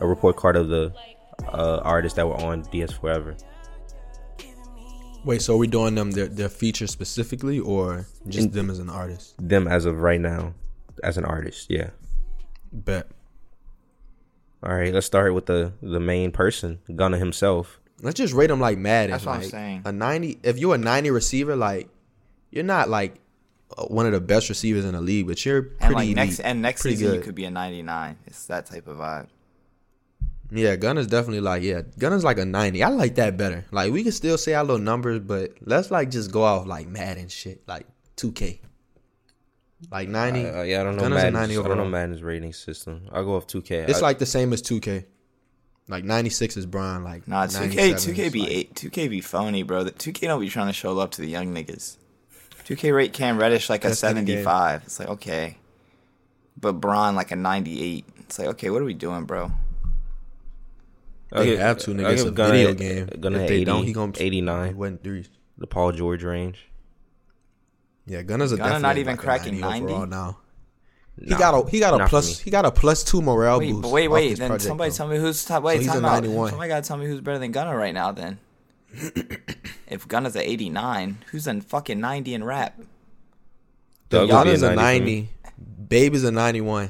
[0.00, 0.94] a report card of the
[1.48, 3.36] uh, artists that were on DS Forever.
[5.24, 8.78] Wait, so are we doing them their their features specifically, or just In- them as
[8.78, 9.34] an artist?
[9.38, 10.54] Them as of right now,
[11.02, 11.66] as an artist.
[11.68, 11.90] Yeah.
[12.72, 13.08] Bet.
[14.62, 14.94] All right.
[14.94, 17.80] Let's start with the the main person, Gunna himself.
[18.00, 19.10] Let's just rate him like Madden.
[19.10, 19.82] That's what I'm saying.
[19.84, 20.38] A ninety.
[20.44, 21.88] If you're a ninety receiver, like
[22.52, 23.20] you're not like
[23.88, 26.46] one of the best receivers in the league, but you're pretty And like next elite,
[26.46, 28.16] and next pretty season you could be a 99.
[28.26, 29.28] It's that type of vibe.
[30.50, 32.82] Yeah, Gunna's definitely like yeah, Gunna's like a ninety.
[32.82, 33.66] I like that better.
[33.70, 36.88] Like we can still say our little numbers, but let's like just go off like
[36.88, 38.62] Madden shit, like two K.
[39.90, 40.46] Like ninety.
[40.46, 41.84] Uh, yeah, I don't know Gunna's a Madden's, 90 I don't know.
[41.84, 43.02] Madden's rating system.
[43.12, 43.88] I'll go off 2K.
[43.90, 45.04] It's I- like the same as two K.
[45.86, 47.04] Like ninety six is Brian.
[47.04, 49.84] Like Nah, 2K 2K be like- eight, 2K be phony, bro.
[49.84, 51.96] The 2K don't be trying to show love to the young niggas.
[52.68, 54.82] 2K rate Cam Reddish like a That's the 75.
[54.84, 55.56] It's like okay,
[56.60, 58.04] but Braun like a 98.
[58.20, 59.50] It's like okay, what are we doing, bro?
[61.32, 62.12] I'll They give- have to, nigga.
[62.12, 63.06] It's give a Gunna video a- game.
[63.20, 64.76] Gunna if they 80, don't, he gonna 89.
[64.76, 65.28] Went threes.
[65.58, 66.68] The Paul George range.
[68.06, 70.10] Yeah, Gunna's a Gunna definitely not even like cracking 90 overall 90?
[70.10, 70.38] now.
[71.20, 73.72] He Nah, got a he got a plus he got a plus two morale Wait,
[73.72, 73.82] boost.
[73.82, 74.38] but wait, wait.
[74.38, 74.96] Then project, somebody though.
[74.96, 75.64] tell me who's top.
[75.64, 76.22] Wait, he's a time out.
[76.22, 76.50] 91.
[76.50, 78.12] Somebody gotta tell me who's better than Gunna right now.
[78.12, 78.38] Then,
[78.92, 82.80] if Gunna's a 89, who's in fucking 90 in rap?
[84.08, 84.76] Doug would be a 90 for me.
[84.76, 85.28] ninety.
[85.88, 86.88] Baby's a ninety one.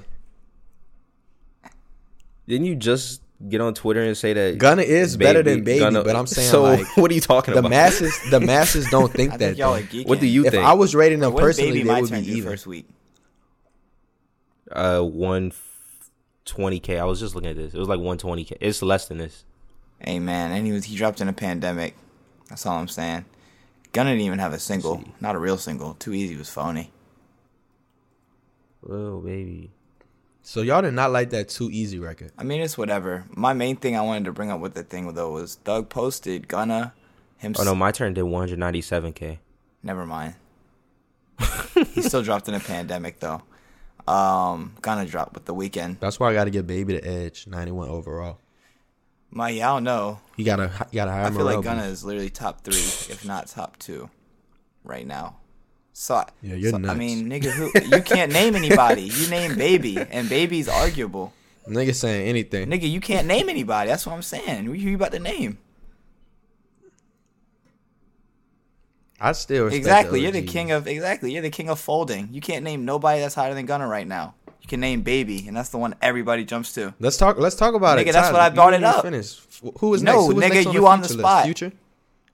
[2.46, 6.02] Didn't you just get on Twitter and say that Gunna is better than Baby, Gunna-
[6.04, 6.62] but I'm saying so.
[6.62, 7.68] like what are you talking the about?
[7.68, 9.38] The masses the masses don't think that.
[9.40, 10.06] think y'all are geeking.
[10.08, 10.64] What do you If think?
[10.64, 12.50] I was rating them When personally, Baby they my would be even.
[12.50, 12.86] first week?
[14.72, 15.52] uh, one
[16.44, 16.98] twenty k.
[16.98, 17.74] I was just looking at this.
[17.74, 18.56] It was like one twenty k.
[18.60, 19.44] It's less than this.
[20.00, 21.96] Hey man, and he was he dropped in a pandemic.
[22.48, 23.24] That's all I'm saying.
[23.92, 25.94] Gunna didn't even have a single, not a real single.
[25.94, 26.92] Too easy was phony.
[28.80, 29.72] Whoa, baby.
[30.42, 32.32] So y'all did not like that too easy record.
[32.38, 33.24] I mean, it's whatever.
[33.30, 36.48] My main thing I wanted to bring up with the thing though was Doug posted
[36.48, 36.94] Gunna
[37.36, 37.66] himself.
[37.66, 39.40] Oh no, my turn did one hundred ninety seven k.
[39.82, 40.34] Never mind.
[41.92, 43.42] he still dropped in a pandemic though.
[44.06, 46.00] Um, Gunna dropped with the Weeknd.
[46.00, 47.46] That's why I got to give Baby the edge.
[47.46, 48.38] Ninety one overall.
[49.30, 50.20] My yeah, I don't know.
[50.36, 52.76] You gotta you gotta hire I feel like Gunna is literally top three,
[53.12, 54.08] if not top two,
[54.84, 55.36] right now.
[55.92, 59.02] So, Yeah, you're so, I mean, nigga, who you can't name anybody.
[59.02, 61.32] You name Baby, and Baby's arguable.
[61.66, 62.70] Nigga saying anything.
[62.70, 63.90] Nigga, you can't name anybody.
[63.90, 64.64] That's what I'm saying.
[64.64, 65.58] Who you about to name?
[69.20, 70.22] I still Exactly.
[70.22, 71.32] You're the king of exactly.
[71.32, 72.28] You're the king of folding.
[72.32, 74.34] You can't name nobody that's higher than Gunna right now.
[74.68, 76.94] Can name Baby, and that's the one everybody jumps to.
[77.00, 77.38] Let's talk.
[77.38, 78.02] Let's talk about it.
[78.06, 79.02] Nigga, that's Tyler, what I you brought it up.
[79.04, 79.40] Finish.
[79.80, 80.26] Who was No, next?
[80.26, 81.46] Who nigga, next on you the on the spot.
[81.46, 81.58] List?
[81.58, 81.76] Future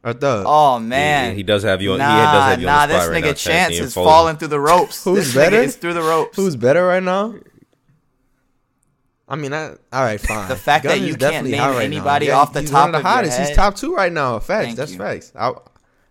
[0.05, 0.45] or Thug?
[0.47, 2.93] Oh man, he does have you on- he Nah, does have you on nah, the
[2.93, 5.03] spot this right nigga now, Chance Chance, is falling through the ropes.
[5.05, 5.57] Who's this better?
[5.57, 6.37] Nigga is through the ropes.
[6.37, 7.35] Who's better right now?
[9.27, 10.49] I mean, I, all right, fine.
[10.49, 13.39] The fact that you can't name right anybody Yeah, off the top of the hottest.
[13.39, 14.39] He's top two right now.
[14.39, 14.65] Facts.
[14.67, 14.99] Thank That's you.
[14.99, 15.33] facts.
[15.35, 15.53] I,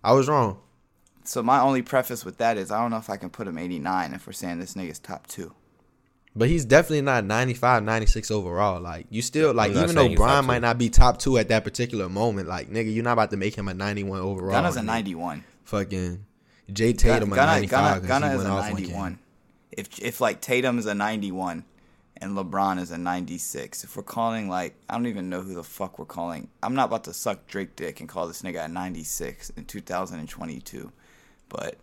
[0.04, 0.60] I was wrong.
[1.24, 3.58] So my only preface with that is I don't know if I can put him
[3.58, 5.54] 89 if we're saying this nigga's top two.
[6.36, 8.82] But he's definitely not 95, 96 overall.
[8.82, 12.10] Like you still like even though Brian might not be top two at that particular
[12.10, 14.52] moment, like nigga, you're not about to make him a 91 overall.
[14.52, 15.44] Gunna's a and 91.
[15.64, 16.26] Fucking
[16.72, 19.20] Jay Tatum a Gunna, 95 Gunna, 'cause Gunna he is went a off 91.
[19.72, 21.66] If if like Tatum is a 91
[22.18, 25.64] and LeBron is a 96, if we're calling like I don't even know who the
[25.64, 26.48] fuck we're calling.
[26.64, 30.92] I'm not about to suck Drake dick and call this nigga a 96 in 2022.
[31.50, 31.78] But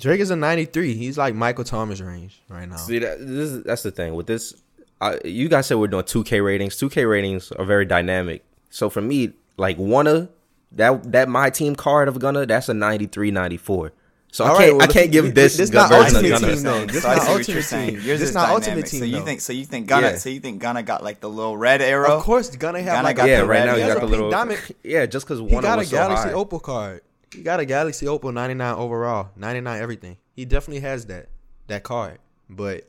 [0.00, 0.94] Drake is a 93.
[0.94, 2.76] He's like Michael Thomas range right now.
[2.76, 4.54] See that this is, that's the thing with this.
[5.00, 6.76] I, you guys said we're doing 2K ratings.
[6.76, 8.44] 2K ratings are very dynamic.
[8.70, 10.28] So for me, like Wunna,
[10.72, 13.92] that that my team card of Gunna, that's a 93, 94.
[14.32, 16.86] So All I can't well, I can't give this- this, this not ultimate team, though.
[16.86, 17.94] This so I not ultimate team.
[17.94, 19.24] Yours This is not ultimate team, So you though.
[19.24, 20.16] think so you think Gunna Yeah.
[20.18, 22.16] so you think Gunna got like the little red arrow?
[22.16, 23.94] Of course, Gunna have Gunna like got Yeah, the right red now he you has
[23.94, 24.30] got a the pink little.
[24.30, 24.60] diamond.
[24.84, 26.32] Yeah, just because He Wunna got a was so Galaxy high.
[26.34, 27.00] Opal card.
[27.34, 30.16] He got a Galaxy Opal 99 overall, 99 everything.
[30.34, 31.28] He definitely has that
[31.68, 32.18] that card.
[32.48, 32.88] But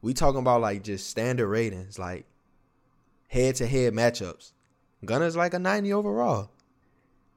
[0.00, 2.24] we talking about like just standard ratings, like
[3.28, 4.52] head to head matchups.
[5.04, 6.50] Gunna's like a 90 overall.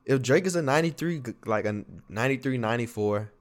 [0.05, 3.31] If Drake is a 93, like a 93, 94,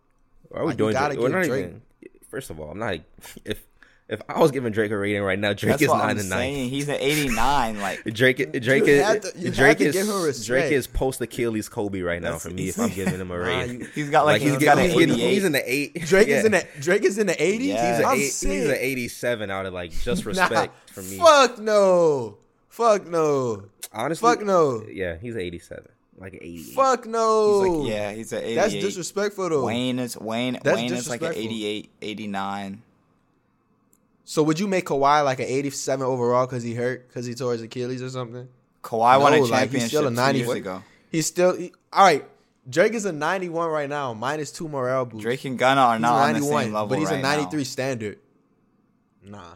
[0.49, 1.19] Why are we Like, doing Drake?
[1.19, 1.83] We're not Drake- even.
[2.31, 2.99] First of all, I'm not.
[3.45, 3.63] If
[4.09, 6.29] if I was giving Drake a rating right now, Drake That's is nine I'm and
[6.29, 6.53] nine.
[6.69, 7.81] He's an 89.
[7.81, 10.47] Like Drake, Drake You is to- Drake is give him respect.
[10.47, 12.69] Drake is post Achilles Kobe right now That's- for me.
[12.69, 14.85] If I'm giving him a Nah, rating, you- he's got like, he's, he's getting, got
[14.85, 15.31] an he's, 88.
[15.33, 15.95] he's in the eight.
[16.07, 16.37] Drake yeah.
[16.39, 17.65] is in the Drake is in the 80s.
[17.65, 18.15] Yeah.
[18.15, 21.17] He's an eight, he's an 87 out of like just Nah, respect for me.
[21.17, 22.37] Fuck no.
[22.69, 23.65] Fuck no.
[23.93, 24.85] Honestly, Fuck no.
[24.91, 25.85] Yeah, he's an 87,
[26.19, 26.75] like an 88.
[26.75, 27.63] Fuck no.
[27.63, 28.55] He's like, yeah, he's an 88.
[28.57, 29.65] That's disrespectful though.
[29.65, 30.59] Wayne is Wayne.
[30.63, 31.43] That's Wayne is like an disrespectful.
[31.55, 32.83] 88, 89.
[34.25, 37.53] So would you make Kawhi like an 87 overall because he hurt because he tore
[37.53, 38.49] his Achilles or something?
[38.83, 40.83] Kawhi won No, a like, championship he's still a two 90 years ago.
[41.11, 42.25] He's still he- all right.
[42.69, 45.23] Drake is a 91 right now, minus two morale boosts.
[45.25, 47.23] Drake and Gunna are he's not a on the same level but he's right a
[47.23, 47.65] 93 now.
[47.65, 48.19] standard.
[49.23, 49.55] Nah,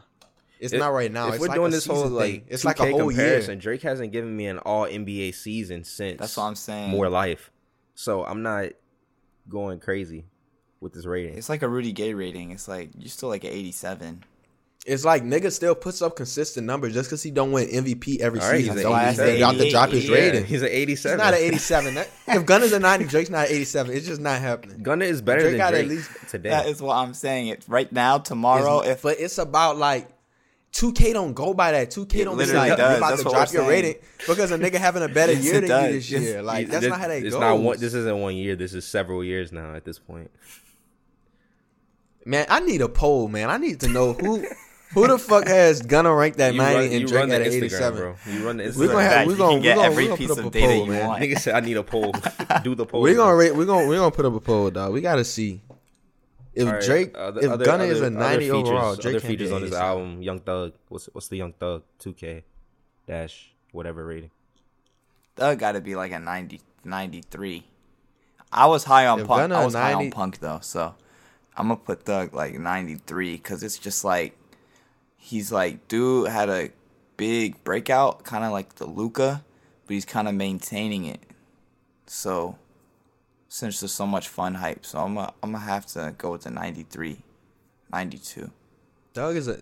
[0.61, 1.29] it's If- not right now.
[1.29, 2.45] If it's we're like doing a this whole season like thing.
[2.49, 3.61] it's like a 2K whole comparison, year.
[3.61, 6.19] Drake hasn't given me an All NBA season since.
[6.21, 6.91] That's what I'm saying.
[6.91, 7.51] More life,
[7.95, 8.71] so I'm not
[9.49, 10.27] going crazy
[10.81, 11.37] with this rating.
[11.39, 12.51] It's like a Rudy Gay rating.
[12.51, 14.25] It's like you're still like an 87.
[14.89, 18.41] It's like nigga still puts up consistent numbers just because he don't win MVP every
[18.41, 18.75] All right, season.
[18.75, 19.59] he's Don't an mean he 87.
[19.59, 20.15] to drop his 88.
[20.33, 20.45] rating.
[20.47, 21.15] He's an 87.
[21.15, 21.95] It's not an 87.
[21.95, 23.95] That- if Gunna's a 90, Drake's not an 87.
[23.95, 24.83] It's just not happening.
[24.83, 26.49] Gunna is better than Drake than got at least- today.
[26.49, 27.49] That is what I'm saying.
[27.49, 30.09] It right now, tomorrow, It's- if but it's about like
[30.73, 31.91] 2K don't go by that.
[31.91, 32.91] 2K It don't be literally like does.
[32.93, 33.69] you about That's to drop your saying.
[33.69, 33.95] rating
[34.27, 35.87] because a nigga having a better Yes, year than does.
[36.11, 36.43] you this year.
[36.43, 37.41] Like This- that's not how that it's goes.
[37.41, 37.79] not one.
[37.79, 38.57] This isn't one year.
[38.57, 39.75] This is several years now.
[39.75, 40.31] At this point,
[42.25, 43.51] man, I need a poll, man.
[43.51, 44.45] I need to know who
[44.95, 47.41] who the fuck has Gunna ranked that you 90 run, and you Drake run at
[47.43, 47.99] an 87.
[47.99, 48.17] bro.
[48.27, 48.79] You run the Instagram.
[48.79, 50.45] We're gonna have we're gonna can we get gonna, every we gonna piece put up
[50.45, 51.07] of a data poll, you man.
[51.09, 51.23] want.
[51.23, 52.13] Nigga said I need a poll.
[52.63, 53.03] Do the poll.
[53.03, 54.93] We're gonna rate, we're gonna we're gonna put up a poll, dog.
[54.93, 55.61] We gotta see
[56.55, 58.97] if All right, Drake uh, other- if other- Gunna is a 90 other features, overall.
[58.97, 59.87] Drake other features on this 87.
[59.87, 60.23] album.
[60.23, 60.73] Young Thug.
[60.89, 62.43] What's what's the Young Thug 2K
[63.07, 64.31] dash whatever rating?
[65.37, 67.65] Thug got to be like a 90, 93.
[68.51, 69.41] I was high on If Punk.
[69.41, 70.95] Gunna I was high on Punk though, so
[71.57, 74.37] I'm gonna put Thug like 93 because it's just like
[75.29, 76.71] he's like dude had a
[77.17, 79.45] big breakout, kind of like the Luka,
[79.87, 81.21] but he's kind of maintaining it.
[82.07, 82.57] So
[83.49, 86.43] since there's so much fun hype, so I'm gonna I'm gonna have to go with
[86.43, 87.19] the 93,
[87.93, 88.51] 92.
[89.13, 89.61] Thug is a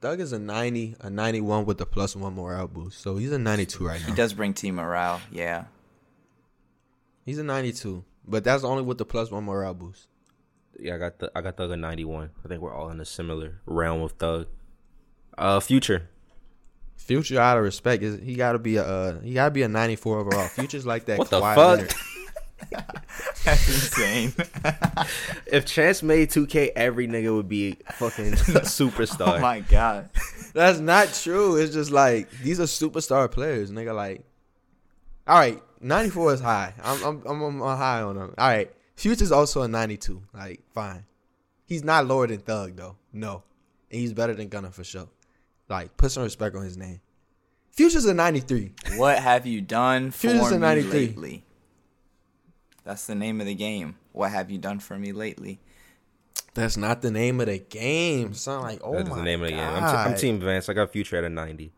[0.00, 3.00] Thug is a 90, a 91 with the plus one morale boost.
[3.00, 4.06] So he's a 92 right now.
[4.06, 5.64] He does bring team morale, yeah.
[7.24, 10.08] He's a 92, but that's only with the plus one morale boost.
[10.78, 12.30] Yeah, I got the I got Thug at 91.
[12.44, 14.48] I think we're all in a similar realm of Thug.
[15.36, 16.08] Uh, Future.
[16.96, 19.62] Future out of respect is he got to be a uh, he got to be
[19.62, 20.48] a 94 overall.
[20.48, 21.18] Future's like that.
[21.18, 21.56] What the fuck?
[21.56, 21.94] Leonard.
[23.44, 24.32] That's insane.
[25.46, 29.36] If Chance made 2K, every nigga would be fucking a superstar.
[29.36, 30.08] oh my god.
[30.54, 31.56] That's not true.
[31.56, 33.94] It's just like these are superstar players, nigga.
[33.94, 34.24] Like,
[35.26, 36.72] all right, 94 is high.
[36.82, 38.34] I'm I'm I'm, I'm high on him.
[38.38, 40.22] All right, Future's also a 92.
[40.32, 41.04] Like, fine.
[41.66, 42.96] He's not lower than Thug though.
[43.12, 43.42] No,
[43.90, 45.08] and he's better than Gunna for sure.
[45.68, 47.00] Like, put some respect on his name.
[47.72, 48.72] Future's a 93.
[48.96, 50.90] What have you done for Future's a me 93.
[51.06, 51.44] lately?
[52.84, 53.96] That's the name of the game.
[54.12, 55.58] What have you done for me lately?
[56.52, 58.32] That's not the name of the game.
[58.34, 59.60] Sound like oh That's my the name of the game.
[59.60, 60.68] I'm, t- I'm Team Vance.
[60.68, 61.72] I got Future at a 90.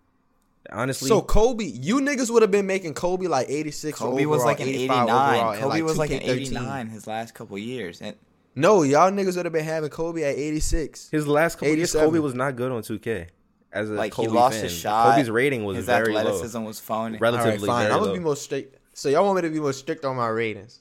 [0.71, 4.61] Honestly, So Kobe, you niggas would have been making Kobe like 86 Kobe was like
[4.61, 5.09] an 85 89.
[5.09, 8.03] overall, and, Kobe was like an 89 his last couple years.
[8.03, 8.17] And
[8.55, 11.11] No, y'all niggas would have been having Kobe at 86.
[11.11, 13.29] his last couple years, Kobe was not good on 2K.
[13.77, 14.65] As a like Kobe he lost fan.
[14.65, 15.15] his shot.
[15.15, 16.21] Kobe's rating was his very low.
[16.21, 17.19] athleticism was phony.
[17.19, 17.93] Rel- All right, Relatively fine.
[17.93, 18.79] I'm gonna be more strict.
[18.95, 20.81] So y'all want me to be more strict on my ratings?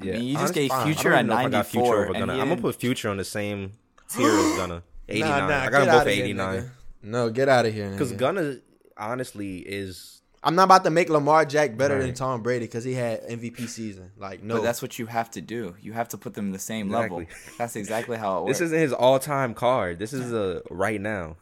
[0.00, 0.82] I mean, you just honestly, gave.
[0.84, 1.94] Future I a don't even know if I got 94.
[1.96, 2.34] over and Gunna.
[2.34, 3.72] he I'm gonna put Future on the same
[4.08, 4.82] tier as Gunna.
[5.08, 5.28] 89.
[5.30, 6.70] Nah, nah, I got get them both outta at here, 89.
[7.02, 7.90] No, get out of here.
[7.90, 8.56] Because Because Gunna,
[8.96, 12.94] honestly, is I'm not about to make Lamar Jack better than Tom Brady because he
[12.94, 14.12] had MVP season.
[14.16, 15.74] Like no, But that's what you have to do.
[15.80, 17.24] You have to put them in the same level.
[17.58, 18.58] That's exactly how it works.
[18.58, 19.98] this isn't his all time card.
[19.98, 21.36] This is a right now.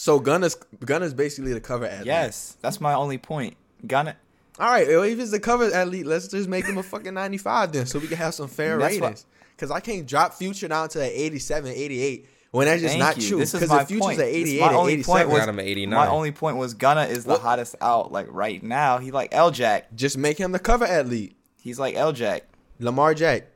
[0.00, 2.06] So Gunna's Gunna's basically the cover athlete.
[2.06, 3.56] yes, that's my only point.
[3.84, 4.16] Gunna.
[4.60, 7.86] All right, if it's the cover athlete, let's just make him a fucking 95 then,
[7.86, 9.26] so we can have some fair That's ratings.
[9.56, 13.16] Because I can't drop Future down to an 87, 88 when that's just Thank not
[13.18, 13.28] you.
[13.28, 13.38] true.
[13.38, 14.20] This is Because my if Future's point.
[14.20, 15.96] at 88, my or only 87, point was Got him at 89.
[15.98, 17.40] my only point was Gunna is the What?
[17.40, 18.98] hottest out like right now.
[18.98, 19.94] He like L Jack.
[19.96, 21.36] just make him the cover athlete.
[21.60, 22.44] He's like L Jack.
[22.78, 23.48] Lamar Jack.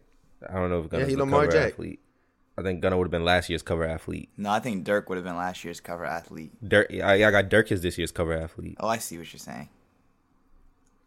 [0.48, 1.72] I don't know if Gunna's he the Lamar cover Jack.
[1.74, 2.00] athlete.
[2.58, 4.28] I think Gunna would have been last year's cover athlete.
[4.36, 6.52] No, I think Durk would have been last year's cover athlete.
[6.62, 8.76] Durk, I, I got Durk as this year's cover athlete.
[8.78, 9.68] Oh, I see what you're saying.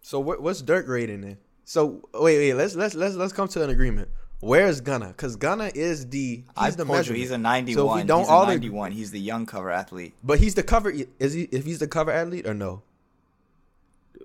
[0.01, 1.37] So what, what's Durk rating then?
[1.63, 4.09] So wait, wait, let's let's let's let's come to an agreement.
[4.39, 5.07] Where's Gunna?
[5.07, 7.19] Because Gunna is the he's I the told you measurement.
[7.21, 7.75] he's a 91.
[7.75, 8.91] So if we don't he's all a agree- 91.
[8.91, 10.13] He's the young cover athlete.
[10.23, 10.93] but he's the cover.
[11.19, 11.43] Is he?
[11.51, 12.81] If he's the cover athlete or no?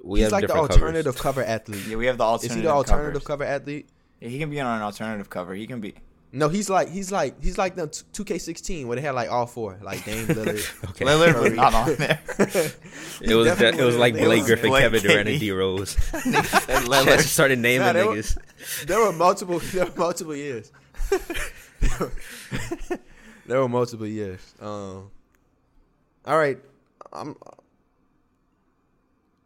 [0.03, 1.21] We he's have like the alternative covers.
[1.23, 1.83] cover athlete.
[1.89, 2.51] Yeah, we have the alternative.
[2.51, 3.27] Is he the alternative covers.
[3.27, 3.89] cover athlete?
[4.21, 5.55] Yeah, he can be on an alternative cover.
[5.55, 5.95] He can be.
[6.33, 9.31] No, he's like he's like he's like the two K sixteen where they had like
[9.31, 10.85] all four like Dame Lillard.
[10.91, 11.05] Okay.
[11.05, 12.21] Lillard was not on there.
[13.21, 15.97] It was definitely it was like Blake was Griffin, Blake Kevin Durant, and D Rose.
[16.15, 18.39] And Just started naming Nah, they were- niggas.
[18.87, 19.59] there were multiple.
[19.59, 20.71] There were multiple years.
[23.47, 24.55] there were multiple years.
[24.61, 25.11] Um.
[26.27, 26.59] All right,
[27.13, 27.37] I'm.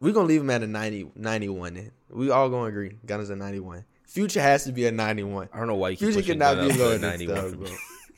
[0.00, 2.98] We're gonna leave him at a 90, 91 Then we all gonna agree.
[3.06, 3.84] Gunna's a ninety one.
[4.14, 5.48] Future has to be a ninety one.
[5.52, 7.68] I don't know why you Future cannot be lower than 91 Thug.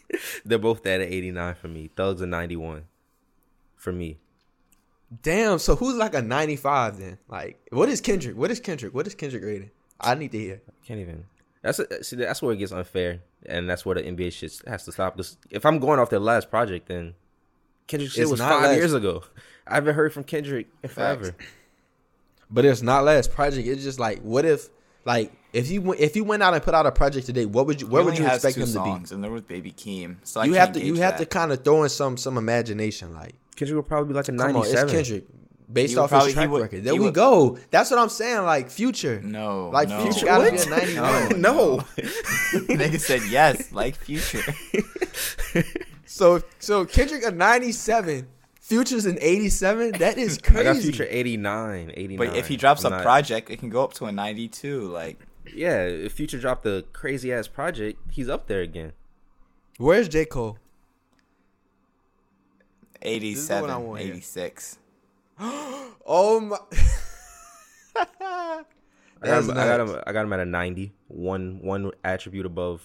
[0.45, 1.91] They're both dead at an 89 for me.
[1.97, 2.85] Thug's a 91
[3.77, 4.19] for me.
[5.23, 5.59] Damn.
[5.59, 7.17] So who's like a ninety five then?
[7.29, 8.37] Like, what is Kendrick?
[8.37, 8.93] What is Kendrick?
[8.95, 9.71] What is Kendrick rating?
[10.01, 10.61] I need to hear.
[10.87, 11.25] Can't even.
[11.63, 14.85] That's a, see, that's where it gets unfair, and that's where the NBA shit has
[14.85, 15.17] to stop.
[15.17, 17.15] 'Cause if I'm going off their last project, then
[17.87, 19.23] Kendrick shit It's was five last- years ago.
[19.67, 21.35] I haven't heard from Kendrick in forever.
[22.51, 23.67] But it's not last project.
[23.67, 24.69] It's just like, what if,
[25.07, 27.67] like, if you went- if you went out and put out a project today, what
[27.67, 30.17] would you where would you expect two him to songs, and there was Baby Keem.
[30.25, 30.45] So be?
[30.49, 33.15] I You have to you gauge have to kind of throw in some some imagination.
[33.15, 34.85] Like, Kendrick will probably be like a 97.
[34.85, 35.25] it's Kendrick.
[35.73, 36.85] Based He off probably- his he track would- record.
[36.85, 37.59] There we would- go.
[37.73, 38.43] That's what I'm saying.
[38.45, 39.21] Like future.
[39.25, 40.01] No, Like no.
[40.03, 40.67] Future gotta be What?
[40.67, 41.41] a 91.
[41.41, 41.79] no.
[41.97, 44.43] Nigga said yes, like Future.
[46.09, 48.29] So so Kendrick a 97.
[48.67, 49.93] Future's in 87.
[49.93, 50.65] That is I crazy.
[50.65, 52.17] got Future 89, 89.
[52.19, 54.81] But if he drops I'm a not- project, it can go up to a 92.
[54.89, 55.21] Like
[55.55, 58.93] yeah, if Future dropped a crazy ass project, he's up there again.
[59.79, 60.59] Where's J Cole?
[62.93, 64.79] what 87, 86.
[66.09, 66.57] Oh my.
[67.97, 68.67] I got,
[69.21, 70.03] That's him, I got him.
[70.07, 70.93] I got him at a 90.
[71.09, 72.83] One one attribute above.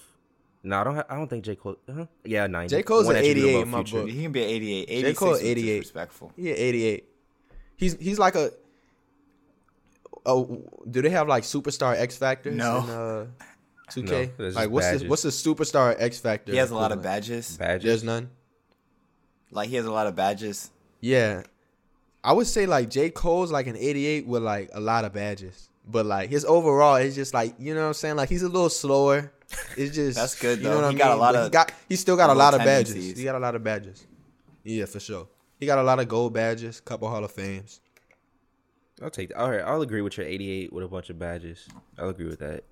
[0.64, 0.94] No, I don't.
[0.94, 1.76] Ha- I don't think J Cole.
[1.88, 2.06] Uh-huh.
[2.24, 2.76] Yeah, 90.
[2.76, 2.82] J.
[2.82, 4.00] Cole's One an 88 in my Future.
[4.02, 4.08] book.
[4.10, 4.86] He can be an 88.
[4.90, 5.14] 86 J.
[5.14, 5.64] Cole, 88.
[5.80, 6.32] disrespectful.
[6.36, 7.08] Yeah, 88.
[7.76, 8.50] He's he's like a.
[10.24, 12.54] Oh, do they have like superstar X Factors?
[12.54, 12.78] No.
[12.78, 13.26] In, uh,
[13.90, 14.30] 2K.
[14.38, 16.52] No, like just what's the, what's the superstar X Factor?
[16.52, 17.56] He has a lot of badges.
[17.56, 17.84] Badges.
[17.84, 18.30] There's none.
[19.50, 20.70] Like he has a lot of badges.
[21.00, 21.42] Yeah,
[22.22, 25.68] I would say like J Cole's like an 88 with like a lot of badges,
[25.86, 28.16] but like his overall is just like you know what I'm saying.
[28.16, 29.32] Like he's a little slower.
[29.76, 31.20] It's just That's good, You know what He I got a mean?
[31.20, 33.18] lot But he of got he still got a low lot of badges.
[33.18, 34.06] He got a lot of badges.
[34.64, 35.28] Yeah, for sure.
[35.58, 37.80] He got a lot of gold badges, couple Hall of Fames.
[39.02, 39.38] I'll take that.
[39.38, 41.68] All right, I'll agree with your 88 with a bunch of badges.
[41.98, 42.64] I'll agree with that.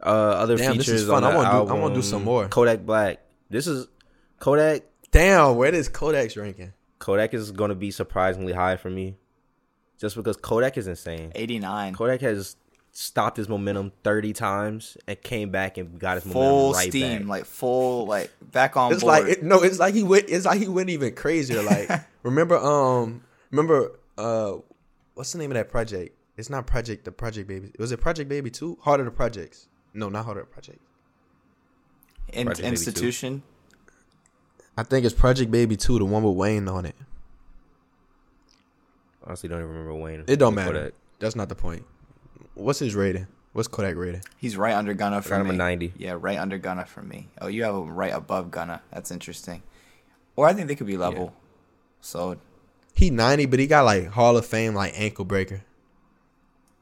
[0.00, 1.24] Uh, other Damn, this features is fun.
[1.24, 2.48] on I the wanna do- I album, wanna do some more.
[2.48, 3.20] Kodak Black.
[3.50, 3.88] This is
[4.38, 4.82] Kodak.
[5.10, 6.72] Damn, where does Kodak's ranking?
[6.98, 9.16] Kodak is going to be surprisingly high for me,
[9.98, 11.32] just because Kodak is insane.
[11.34, 11.94] 89.
[11.94, 12.56] Kodak has
[12.92, 17.18] stopped his momentum 30 times and came back and got his Full momentum right steam,
[17.20, 17.28] back.
[17.28, 19.24] like full, like back on It's board.
[19.24, 20.24] like it, no, it's like he went.
[20.28, 21.62] It's like he went even crazier.
[21.62, 21.90] Like
[22.22, 24.54] remember, um, remember, uh,
[25.14, 26.14] what's the name of that project?
[26.36, 27.72] It's not Project the Project Baby.
[27.78, 28.78] Was it Project Baby Two?
[28.80, 29.66] Harder the Projects?
[29.94, 30.78] No, not Harder the Project.
[32.32, 32.70] In- Project two.
[32.70, 33.42] institution.
[34.76, 36.94] I think it's Project Baby Two, the one with Wayne on it.
[39.28, 40.24] Honestly, don't even remember Wayne.
[40.26, 40.72] It don't matter.
[40.72, 40.92] Kodak.
[41.20, 41.84] That's not the point.
[42.54, 43.26] What's his rating?
[43.52, 44.22] What's Kodak rating?
[44.38, 45.50] He's right under Gunna for got me.
[45.50, 45.92] a 90.
[45.98, 47.28] Yeah, right under Gunna for me.
[47.40, 48.82] Oh, you have him right above Gunna.
[48.90, 49.62] That's interesting.
[50.34, 51.34] Or I think they could be level.
[52.00, 52.38] So
[52.94, 55.62] He ninety, but he got like Hall of Fame like ankle breaker.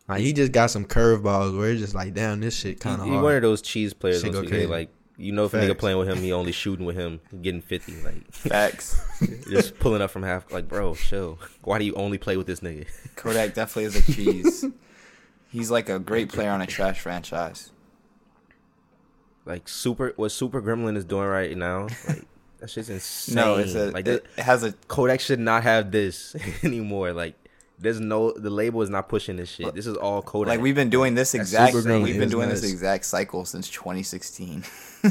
[0.09, 3.07] Like he just got some curveballs where it's just like, damn, this shit kind of
[3.07, 3.25] He's hard.
[3.25, 4.23] one of those cheese players.
[4.23, 4.67] Shit go 2K, crazy.
[4.67, 7.63] Like you know, if a nigga playing with him, he only shooting with him, getting
[7.63, 7.95] fifty.
[8.03, 9.01] Like facts.
[9.51, 10.53] just pulling up from half.
[10.53, 11.39] Like bro, chill.
[11.63, 12.87] Why do you only play with this nigga?
[13.17, 14.65] Kodak definitely is a cheese.
[15.49, 17.71] He's like a great player on a trash franchise.
[19.47, 22.27] Like super, what Super Gremlin is doing right now, like
[22.59, 23.37] that shit's insane.
[23.37, 27.13] No, it's a like it, that, it has a Kodak should not have this anymore.
[27.13, 27.37] Like
[27.79, 29.75] there's no, the label is not pushing this shit.
[29.75, 30.49] This is all Kodak.
[30.55, 33.05] like we've been doing this That's exact Super Gremlin we've been is doing this exact
[33.05, 34.65] cycle since 2016.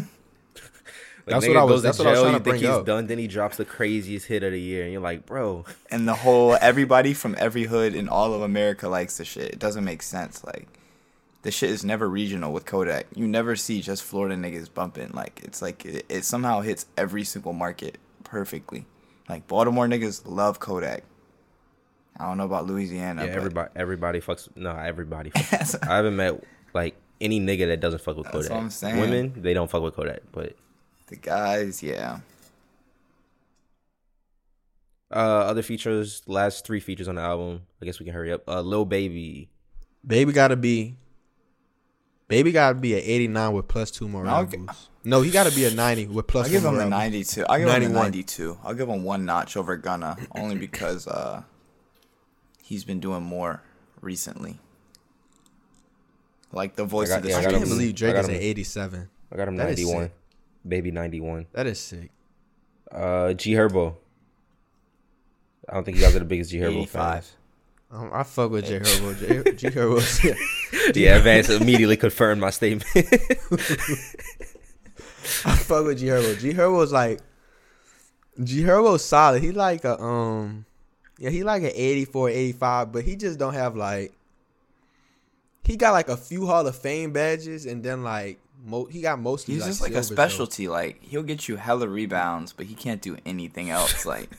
[1.28, 2.52] Like, That's what I was- goes to that's what I was trying you to think
[2.52, 2.86] bring he's up.
[2.86, 6.08] done, then he drops the craziest hit of the year, and you're like, bro, and
[6.08, 9.50] the whole everybody from every hood in all of America likes the shit.
[9.50, 10.44] It doesn't make sense.
[10.44, 10.68] Like
[11.42, 13.08] the shit is never regional with Kodak.
[13.16, 15.10] You never see just Florida niggas bumping.
[15.16, 18.86] Like it's like it, it somehow hits every single market perfectly.
[19.28, 21.04] Like Baltimore niggas love Kodak.
[22.18, 23.22] I don't know about Louisiana.
[23.24, 24.48] yeah, but everybody, everybody fucks.
[24.56, 25.30] No, everybody.
[25.36, 25.86] Fucks.
[25.88, 26.42] I haven't met
[26.74, 28.52] like any nigga that doesn't fuck with That's Kodak.
[28.52, 29.00] what I'm saying.
[29.00, 30.56] Women, they don't fuck with Kodak, but
[31.08, 32.20] the guys, yeah.
[35.12, 37.62] uh, other features, last three features on the album.
[37.82, 38.48] I guess we can hurry up.
[38.48, 39.50] Uh, Lil Baby,
[40.06, 40.98] Baby gotta be.
[42.28, 44.90] Baby gotta be an eighty nine with plus two more I'll round gi- boosts.
[45.04, 46.48] No, he gotta be a ninety with plus.
[46.48, 47.46] I'll give him a 92.
[47.48, 48.58] I'll give him a 92.
[48.64, 51.44] I'll give him one notch over Gunna only because uh
[52.66, 53.62] he's been doing more
[54.02, 54.60] recently.
[56.52, 58.16] Like the voice I got- of the yeah, I I got can't him- believe Drake
[58.16, 59.10] is got at eighty seven.
[59.32, 60.04] I got him That is 91.
[60.06, 60.14] sick.
[60.68, 61.46] Baby 91.
[61.54, 62.10] That is sick.
[62.92, 63.96] Uh, G Herbo.
[65.70, 67.14] I don't think you guys are the biggest G Herbo 85.
[67.26, 67.34] fans.
[67.92, 69.20] Um, I fuck with J Herbo.
[69.20, 70.00] J, G Herbo.
[70.96, 72.86] Yeah, Vance immediately confirmed my statement.
[75.46, 76.40] I fuck with G Herbo.
[76.40, 77.20] G Herbo's like
[78.44, 79.42] G Herbo's solid.
[79.44, 80.66] He like a um
[81.20, 84.14] yeah, he like an 84, 85, but he just don't have like
[85.64, 89.20] he got like a few Hall of Fame badges and then like mo- he got
[89.20, 90.16] mostly He's like just like a silvers, though.
[90.16, 90.68] specialty.
[90.68, 94.06] Like he'll get you hella rebounds, but he can't do anything else.
[94.06, 94.30] Like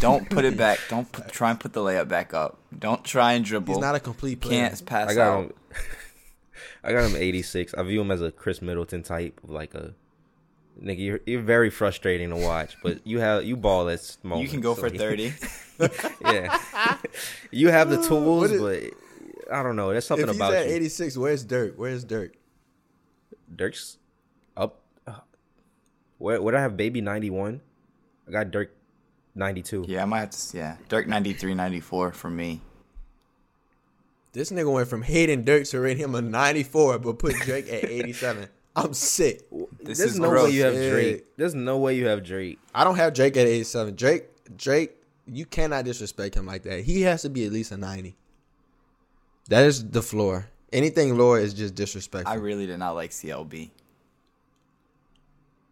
[0.00, 0.78] don't put it back.
[0.88, 2.58] Don't put, try and put the layup back up.
[2.78, 3.74] Don't try and dribble.
[3.74, 4.68] He's not a complete player.
[4.68, 5.44] can't pass I got out.
[5.44, 5.52] him.
[6.84, 7.74] I got him 86.
[7.74, 9.94] I view him as a Khris Middleton type, like a
[10.82, 10.98] nigga.
[10.98, 14.52] You're, you're very frustrating to watch, but you have you ball at moments.
[14.52, 15.32] You can go so for 30.
[16.22, 16.58] yeah,
[17.50, 18.90] you have the tools, What is-
[19.46, 19.90] but I don't know.
[19.90, 20.74] There's something if he's about at you.
[20.74, 21.76] 86, where's Durk?
[21.76, 22.32] Where's Durk?
[23.54, 23.96] Durk's
[24.56, 24.80] up.
[25.06, 25.12] uh,
[26.18, 27.60] Where would I have baby 91?
[28.26, 28.68] I got Durk
[29.34, 29.86] 92.
[29.88, 30.56] yeah, I might have to.
[30.56, 32.60] Yeah, Durk 93, 94 for me.
[34.32, 37.84] This nigga went from hating Durk to rate him a 94, but put Drake at
[37.84, 38.48] 87.
[38.84, 39.42] I'm sick.
[39.82, 40.44] This There's is no gross.
[40.44, 40.90] way you have Yeah.
[40.90, 41.24] Drake.
[41.36, 42.58] There's no way you have Drake.
[42.74, 43.94] I don't have Drake at 87.
[43.96, 44.24] Drake,
[44.56, 44.94] Drake,
[45.26, 46.84] you cannot disrespect him like that.
[46.84, 48.16] He has to be at least a 90.
[49.48, 50.48] That is the floor.
[50.72, 52.30] Anything lower is just disrespectful.
[52.32, 53.70] I really did not like CLB.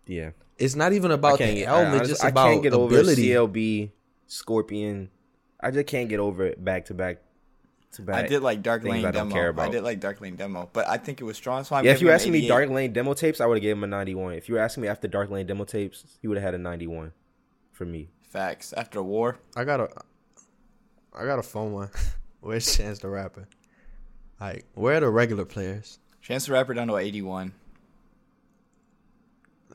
[0.06, 0.30] Yeah.
[0.58, 1.94] it's not even about can't the get, album.
[1.94, 3.36] I, It's just I about can't get ability.
[3.36, 3.90] over CLB,
[4.26, 5.10] Scorpion.
[5.60, 7.18] I just can't get over it back to back.
[8.08, 9.32] I did like Dark Lane I demo.
[9.32, 11.64] care I did like Dark Lane demo, but I think it was strong.
[11.64, 13.62] So I'm yeah, if you him asking me Dark Lane demo tapes, I would have
[13.62, 14.34] given him a 91.
[14.34, 16.58] If you were asking me after Dark Lane demo tapes, he would have had a
[16.58, 17.12] 91
[17.72, 18.08] for me.
[18.22, 19.88] facts after war, I got a,
[21.14, 21.90] I got a phone one.
[22.40, 23.48] Where's Chance the Rapper?
[24.40, 25.98] Like, where are the regular players?
[26.20, 27.52] Chance the Rapper down to 81.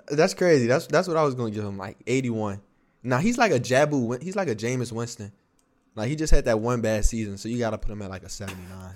[0.08, 0.68] That's crazy.
[0.68, 2.62] That's that's what I was gonna give him, like 81.
[3.04, 4.22] Now he's like a Jabu.
[4.22, 5.32] He's like a Jameis Winston.
[5.96, 8.24] Like he just had that one bad season, so you gotta put him at like
[8.24, 8.96] a 79.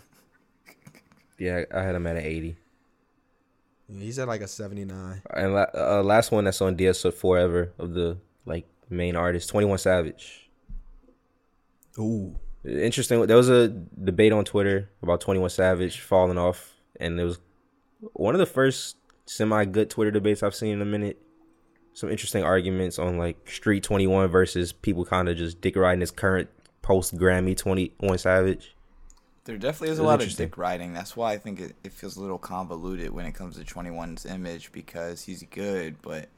[1.38, 2.56] Yeah, I had him at an 80.
[3.90, 5.22] Yeah, He's at like a 79.
[5.34, 9.78] And la- uh, last one that's on DS Forever of the like main artist, 21
[9.80, 10.50] Savage.
[12.00, 12.36] Ooh.
[12.64, 13.26] Interesting.
[13.28, 17.40] There was a debate on Twitter about 21 Savage falling off, and it was
[18.14, 21.22] one of the first semi good Twitter debates I've seen in a minute.
[21.94, 26.12] Some interesting arguments on like Street 21 versus people kind of just dick riding his
[26.12, 26.50] current
[26.86, 28.76] post Grammy 21 Savage.
[29.46, 30.48] There definitely is a lot of interesting.
[30.48, 30.94] dick riding.
[30.94, 34.26] That's why I think it, it feels a little convoluted when it comes to 21's
[34.26, 36.30] image because he's good, but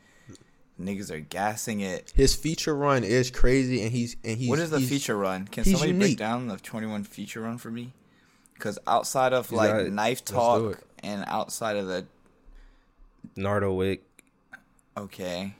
[0.81, 2.11] niggas are gassing it.
[2.15, 4.49] His feature run is crazy, and he's and he's.
[4.49, 5.45] what is the he's- feature run?
[5.47, 7.93] Can he's somebody break down the 21 feature run for me?
[8.53, 9.91] Because outside of He's like got it.
[9.93, 12.05] knife talk and outside of the
[13.35, 14.03] Nardo Wick.
[14.97, 15.53] okay,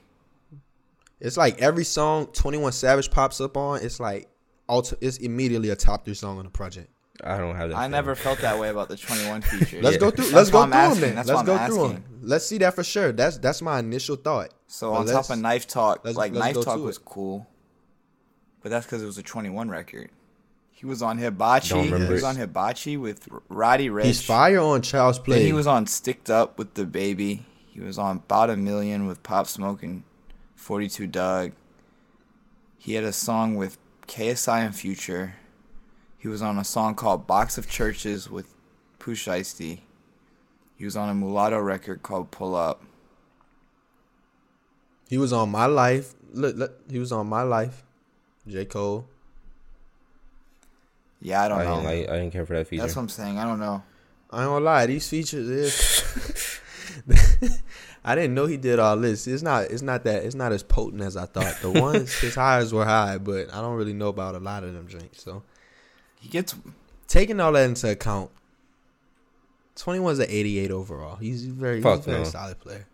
[1.20, 4.28] It's like every song 21 Savage pops up on, it's like,
[4.68, 6.90] ulti- it's immediately a top three song on the project.
[7.24, 7.74] I don't have that.
[7.76, 7.90] I feeling.
[7.90, 9.82] never felt that way about the 21 feature.
[9.82, 10.00] Let's Yeah.
[10.00, 10.24] go through.
[10.26, 11.00] That's Let's why go I'm through asking.
[11.00, 11.08] them.
[11.08, 11.16] Then.
[11.16, 11.92] That's Let's go I'm through asking.
[11.94, 12.20] them.
[12.22, 13.12] Let's see that for sure.
[13.12, 14.50] That's that's my initial thought.
[14.68, 17.04] So But on top of Knife Talk, let's- like let's Knife Talk was it.
[17.04, 17.46] cool,
[18.62, 20.10] but that's because it was a 21 record.
[20.70, 21.70] He was on Hibachi.
[21.70, 22.26] Don't remember He was it.
[22.26, 24.04] on Hibachi with Roddy Ricch.
[24.04, 25.34] He's fire on Child's Play.
[25.38, 25.46] Then Play.
[25.48, 27.44] he was on Sticked Up with the Baby.
[27.66, 30.04] He was on About a Million with Pop Smoke and
[30.54, 31.50] 42 Dugg.
[32.76, 33.76] He had a song with
[34.08, 35.34] KSI and Future.
[36.18, 38.52] He was on a song called Box of Churches with
[38.98, 39.80] Pooh Shiesty.
[40.76, 42.82] He was on a mulatto record called Pull Up.
[45.08, 46.14] He was on My Life.
[46.32, 47.84] Look, look, he was on My Life.
[48.46, 49.06] J Cole.
[51.20, 51.74] Yeah, I don't I know.
[51.76, 52.82] didn't, like, I didn't care for that feature.
[52.82, 53.38] That's what I'm saying.
[53.38, 53.82] I don't know.
[54.30, 56.44] I ain't gonna lie, these features is.
[58.04, 59.26] I didn't know he did all this.
[59.26, 59.64] It's not.
[59.64, 60.24] It's not that.
[60.24, 61.56] It's not as potent as I thought.
[61.60, 64.72] The ones his highs were high, but I don't really know about a lot of
[64.72, 65.22] them drinks.
[65.22, 65.42] So
[66.20, 66.54] He gets
[67.06, 68.30] taking all that into account,
[69.76, 71.16] twenty one's an eighty eight overall.
[71.16, 72.24] He's very, he's a very no.
[72.24, 72.86] solid player.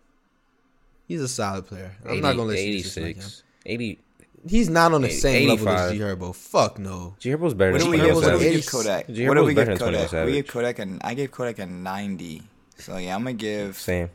[1.07, 1.95] He's a solid player.
[2.07, 3.23] I'm not gonna let you disrespect him.
[3.23, 3.43] 86.
[3.67, 3.99] 80.
[4.47, 5.93] He's not on the Eighty- same level as 85.
[5.93, 6.35] G Herbo.
[6.35, 7.15] Fuck no.
[7.19, 8.15] G Herbo's better What than do we G give?
[8.15, 9.07] Herbo's What do we give Kodak?
[9.07, 10.25] What do we better give Kodak?
[10.25, 12.43] We give Kodak an I gave Kodak a 90.
[12.77, 14.09] So yeah, I'm gonna give Same.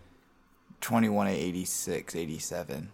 [0.80, 2.90] 21 at 86, 87.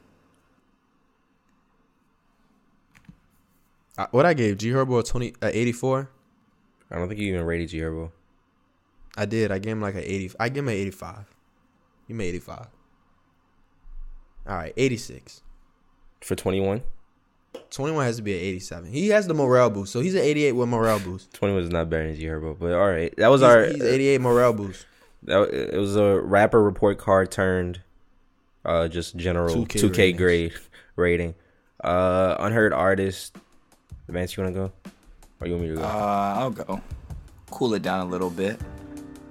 [3.99, 6.11] Uh, what I gave G Herbo a twenty, uh, eighty four.
[6.91, 8.11] I don't think you even rated G Herbo.
[9.17, 9.51] I did.
[9.51, 10.33] I gave him like an 80.
[10.39, 11.25] I give him an 85.
[12.07, 12.67] You made 85.
[14.47, 15.41] All right, 86.
[16.21, 16.83] For 21?
[17.71, 18.93] 21 has to be an 87.
[18.93, 21.33] He has the morale boost, so he's an 88 with morale boost.
[21.33, 22.59] 21 is not better than G Herbo.
[22.59, 23.13] But all right.
[23.17, 23.65] That was He's, our.
[23.65, 24.85] he's 88 morale boost.
[25.27, 27.81] That, it was a rapper report card turned
[28.65, 30.19] uh just general 2K 2K, ratings.
[30.19, 30.53] grade
[30.97, 31.35] rating.
[31.83, 33.37] Uh unheard artist.
[34.09, 34.73] Vance, you wanna go?
[35.41, 36.41] Or you want me to Uh, go?
[36.41, 36.81] I'll go.
[37.51, 38.59] Cool it down a little bit.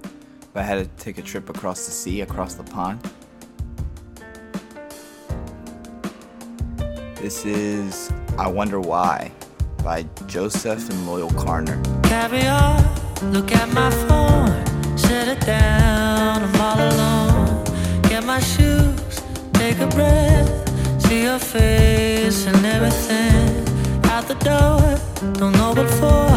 [0.03, 2.99] If I had to take a trip across the sea, across the pond.
[7.15, 9.31] This is I Wonder Why
[9.83, 11.81] by Joesef and Loyle Carner.
[12.03, 12.77] Caviar,
[13.31, 14.64] look at my phone.
[14.95, 17.63] Set it down, I'm all alone.
[18.03, 19.21] Get my shoes,
[19.53, 20.49] take a breath.
[21.05, 23.65] See your face and everything.
[24.05, 24.81] Out the door,
[25.33, 26.29] don't know what for.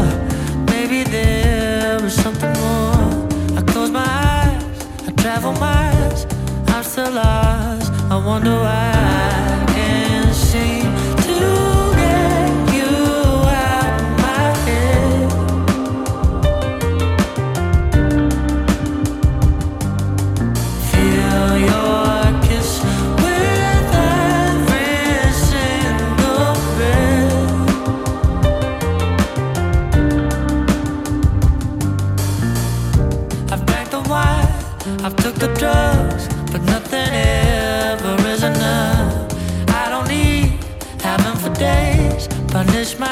[0.73, 3.27] Maybe there was something more.
[3.57, 4.63] I close my eyes,
[5.07, 6.25] I travel miles.
[6.67, 7.91] I'm still lost.
[8.11, 9.08] I wonder why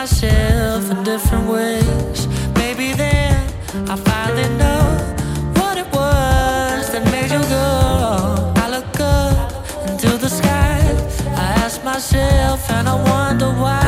[0.07, 2.27] myself in different ways.
[2.55, 3.35] Maybe then
[3.89, 4.83] I finally know
[5.59, 8.53] what it was that made you go.
[8.63, 10.79] I look up into the sky,
[11.35, 13.86] I ask myself, and I wonder why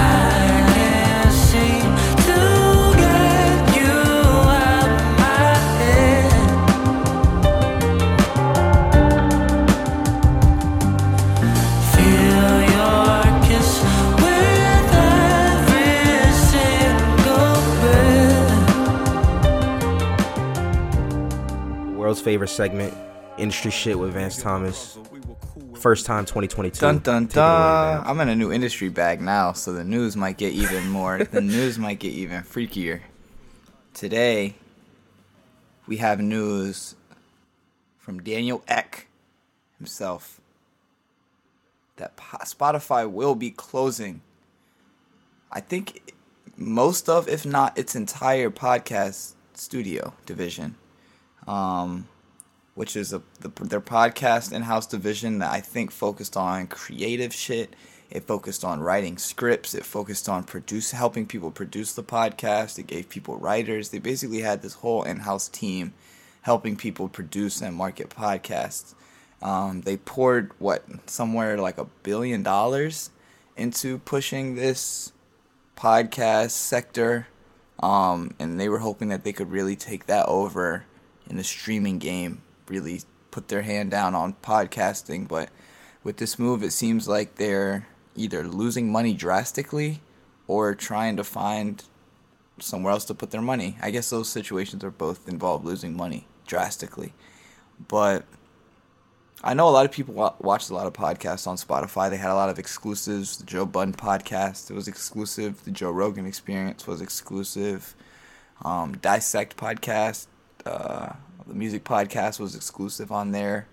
[22.20, 22.94] World's favorite segment,
[23.38, 24.98] industry shit with Vance Thomas.
[25.76, 26.82] First time 2022.
[26.82, 28.04] Dun dun it away, dun.
[28.06, 31.24] I'm in a new industry bag now, so the news might get even more.
[31.24, 33.00] the news might get even freakier.
[33.94, 34.56] Today,
[35.88, 36.96] we have news
[37.98, 39.08] from Daniel Ek
[39.78, 40.42] himself
[41.96, 44.20] that Spotify will be closing.
[45.54, 46.14] I think
[46.58, 50.76] most of, if not its entire podcast studio division.
[51.50, 52.08] Um,
[52.76, 57.76] which is a the, their podcast in-house division that I think focused on creative shit.
[58.10, 59.76] It focused on writing scripts.
[59.76, 62.80] It focused on produce helping people produce the podcast.
[62.80, 63.90] It gave people writers.
[63.90, 65.94] They basically had this whole in-house team
[66.44, 68.94] helping people produce and market podcasts.
[69.42, 73.10] Um, they poured what somewhere like a billion dollars
[73.58, 75.12] into pushing this
[75.76, 77.28] podcast sector,
[77.82, 80.86] um, and they were hoping that they could really take that over
[81.30, 83.02] in the streaming game, really
[83.32, 85.28] put their hand down on podcasting.
[85.28, 85.50] But
[86.04, 90.02] with this move, it seems like they're either losing money drastically
[90.48, 91.84] or trying to find
[92.60, 93.78] somewhere else to put their money.
[93.82, 97.14] I guess those situations are both involved losing money drastically.
[97.88, 98.26] But
[99.42, 102.10] I know a lot of people wa- watched a lot of podcasts on Spotify.
[102.10, 103.38] They had a lot of exclusives.
[103.38, 105.64] The Joe Budden podcast it was exclusive.
[105.64, 107.96] The Joe Rogan Experience was exclusive.
[108.66, 110.28] Um, Dissect podcast,
[110.66, 111.14] uh,
[111.48, 113.68] the music podcast was exclusive on there.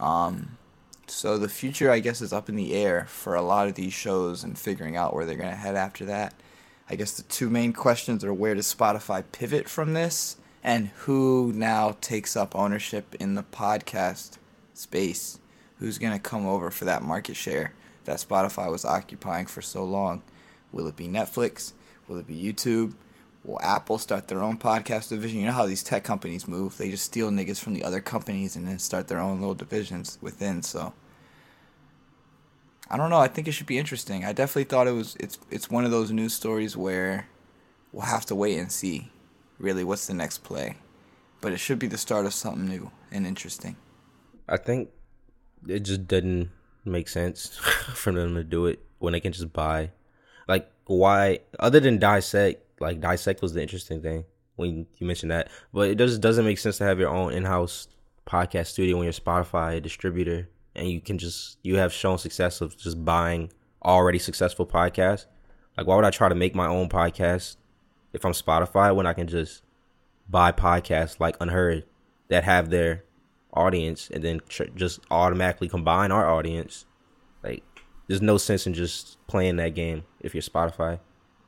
[0.00, 0.58] Um,
[1.06, 3.92] so the future, I guess, is up in the air for a lot of these
[3.92, 6.34] shows and figuring out where they're going to head after that.
[6.90, 11.52] I guess the two main questions are where does Spotify pivot from this and who
[11.54, 14.38] now takes up ownership in the podcast
[14.74, 15.38] space?
[15.78, 17.72] Who's going to come over for that market share
[18.04, 20.22] that Spotify was occupying for so long?
[20.72, 21.72] Will it be Netflix?
[22.06, 22.94] Will it be YouTube?
[23.48, 25.40] Will Apple start their own podcast division?
[25.40, 26.76] You know how these tech companies move.
[26.76, 30.18] They just steal niggas from the other companies and then start their own little divisions
[30.20, 30.92] within, so
[32.90, 33.16] I don't know.
[33.16, 34.22] I think it should be interesting.
[34.22, 37.26] I definitely thought it was it's it's one of those news stories where
[37.90, 39.10] we'll have to wait and see
[39.58, 40.76] really what's the next play.
[41.40, 43.76] But it should be the start of something new and interesting.
[44.46, 44.90] I think
[45.66, 46.50] it just didn't
[46.84, 47.56] make sense
[47.94, 49.92] for them to do it when they can just buy.
[50.46, 51.38] Like, why?
[51.58, 54.24] Other than dissect, like dissect was the interesting thing
[54.56, 57.88] when you mentioned that, but it just doesn't make sense to have your own in-house
[58.26, 62.76] podcast studio when you're Spotify distributor and you can just you have shown success of
[62.76, 63.50] just buying
[63.84, 65.26] already successful podcasts.
[65.76, 67.56] Like, why would I try to make my own podcast
[68.12, 69.62] if I'm Spotify when I can just
[70.28, 71.84] buy podcasts like Unheard
[72.28, 73.04] that have their
[73.52, 76.84] audience and then tr- just automatically combine our audience?
[77.42, 77.62] Like,
[78.08, 80.98] there's no sense in just playing that game if you're Spotify.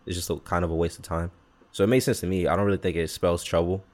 [0.07, 1.31] It's just a kind of a waste of time.
[1.73, 2.47] So it makes sense to me.
[2.47, 3.85] I don't really think it spells trouble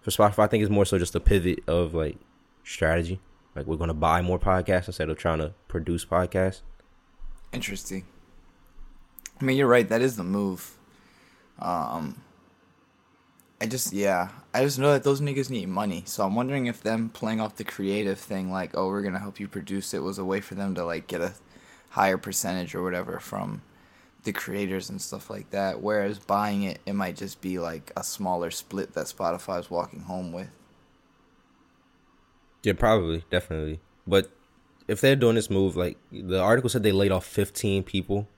[0.00, 0.44] for Spotify.
[0.44, 2.18] I think it's more so just a pivot of like
[2.64, 3.20] strategy.
[3.54, 6.62] Like we're gonna buy more podcasts instead of trying to produce podcasts.
[7.52, 8.04] Interesting.
[9.40, 9.88] I mean, you're right.
[9.88, 10.76] That is the move.
[11.58, 12.22] Um,
[13.60, 16.02] I just yeah, I just know that those niggas need money.
[16.06, 19.38] So I'm wondering if them playing off the creative thing, like oh we're gonna help
[19.38, 21.34] you produce it, was a way for them to like get a
[21.90, 23.62] higher percentage or whatever from
[24.24, 25.80] the creators and stuff like that.
[25.82, 30.32] Whereas buying it, it might just be like a smaller split that Spotify's walking home
[30.32, 30.48] with.
[32.62, 33.80] Yeah, probably, definitely.
[34.06, 34.30] But
[34.88, 38.28] if they're doing this move, like the article said, they laid off 15 people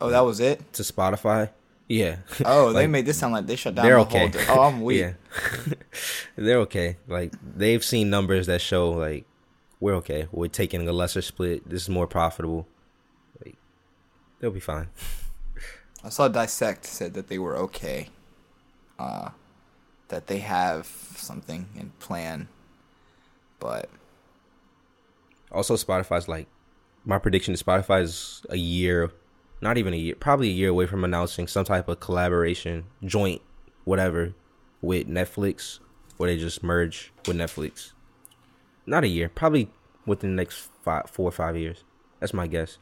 [0.00, 0.72] Oh, that was it.
[0.74, 1.50] to Spotify.
[1.88, 2.16] Yeah.
[2.44, 4.28] Oh, they made this sound like they shut down they're the okay.
[4.46, 4.58] whole.
[4.58, 5.00] Oh, I'm weak.
[5.00, 5.12] yeah,
[6.36, 6.96] they're okay.
[7.06, 9.26] Like they've seen numbers that show like
[9.80, 10.26] we're okay.
[10.32, 11.68] We're taking a lesser split.
[11.68, 12.66] This is more profitable.
[14.40, 14.88] They'll be fine.
[16.02, 18.08] I saw Dissect said that they were okay.
[18.98, 19.30] Uh,
[20.08, 20.86] that they have
[21.16, 22.48] something in plan,
[23.58, 23.88] but
[25.52, 26.46] Also, Spotify's like
[27.04, 29.10] my prediction is Spotify is a year,
[29.60, 33.40] not even a year, probably a year away from announcing some type of collaboration, joint,
[33.84, 34.34] whatever,
[34.82, 35.78] with Netflix,
[36.16, 37.92] where they just merge with Netflix.
[38.86, 39.70] Not a year, probably
[40.06, 41.84] within the next five, four or five years.
[42.18, 42.78] That's my guess.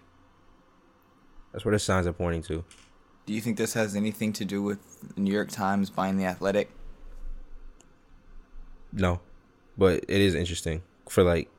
[1.59, 2.62] That's what the signs are pointing to.
[3.26, 4.78] do you think this has anything to do with
[5.16, 6.70] the New York Times buying the Athletic?
[8.92, 9.18] No,
[9.76, 11.50] but it is interesting for like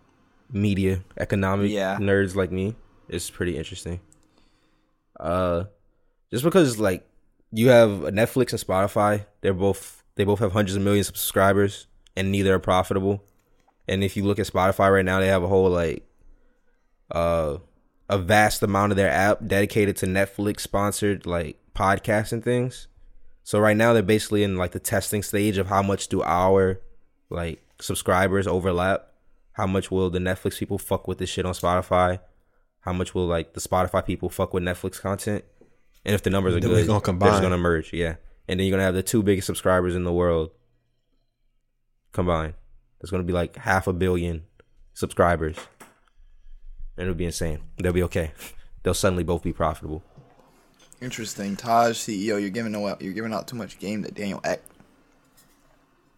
[0.53, 1.97] media economic Yeah.
[1.97, 2.75] nerds like me.
[3.09, 3.99] It's pretty interesting.
[5.19, 5.65] Uh,
[6.31, 7.05] just because like
[7.51, 11.87] you have Netflix and Spotify, they're both they both have hundreds of millions of subscribers,
[12.15, 13.21] and neither are profitable.
[13.85, 16.05] And if you look at Spotify right now, they have a whole like
[17.11, 17.57] uh
[18.09, 22.87] a vast amount of their app dedicated to Netflix sponsored like podcasts and things.
[23.43, 26.81] So right now they're basically in like the testing stage of how much do our
[27.29, 29.07] like subscribers overlap?
[29.53, 32.19] How much will the Netflix people fuck with this shit on Spotify?
[32.81, 35.43] How much will like the Spotify people fuck with Netflix content?
[36.05, 37.31] And if the numbers are Then good, gonna they're combine.
[37.31, 38.15] just gonna merge, yeah.
[38.47, 40.51] And then you're gonna have the two biggest subscribers in the world
[42.13, 42.53] combined.
[42.99, 44.43] There's gonna be like half a billion
[44.93, 45.57] subscribers,
[46.99, 47.59] and it'll be insane.
[47.77, 48.33] They'll be okay.
[48.83, 50.03] They'll suddenly both be profitable.
[51.01, 51.55] Interesting.
[51.55, 54.61] Taj, CEO, you're giving out you're giving out too much game to Daniel Ek.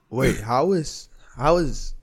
[0.10, 1.08] Wait, how is
[1.38, 1.94] how is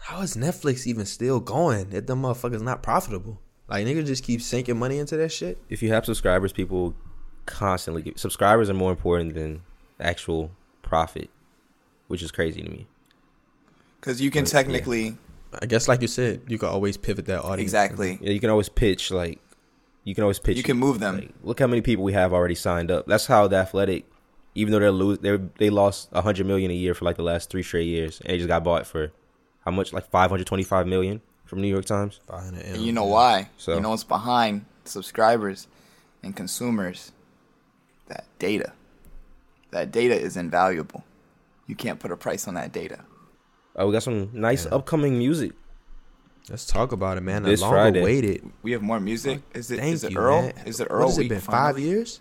[0.00, 3.40] how is Netflix even still going if the motherfuckers not profitable?
[3.68, 5.56] Like niggas just keep sinking money into that shit.
[5.68, 6.96] If you have subscribers, people
[7.46, 9.62] constantly get, subscribers are more important than
[10.00, 10.50] actual
[10.82, 11.30] profit,
[12.08, 12.88] which is crazy to me.
[14.00, 14.50] Because you can But,
[15.12, 15.23] yeah.
[15.54, 17.62] Technically I guess like you said, you can always pivot that audience.
[17.62, 19.40] exactly Yeah, you can always pitch like
[20.04, 20.56] you can always pitch.
[20.56, 21.16] you can move them.
[21.16, 23.06] Like, look how many people we have already signed up.
[23.06, 24.04] That's how the athletic,
[24.54, 27.22] even though they're lose, they they lost a hundred million a year for like the
[27.22, 29.12] last three straight years, and they just got bought for
[29.64, 29.92] how much?
[29.94, 32.20] Like five hundred twenty five million from New York Times.
[32.26, 33.48] Buying it And you know why?
[33.56, 35.68] So- You know what's behind subscribers
[36.22, 37.12] and consumers?
[38.08, 38.72] That data.
[39.70, 41.02] that data is invaluable.
[41.66, 43.00] You can't put a price on that data.
[43.76, 45.52] Oh, we got some nice upcoming music.
[46.48, 47.42] Let's talk about it, man.
[47.42, 48.02] This the longer Friday.
[48.02, 48.50] waited.
[48.62, 49.40] We have more music.
[49.54, 50.42] Is it Thank is it you, Earl?
[50.42, 50.52] man.
[50.66, 51.08] Is it What Earl?
[51.08, 51.40] has it week been?
[51.40, 52.20] Five years?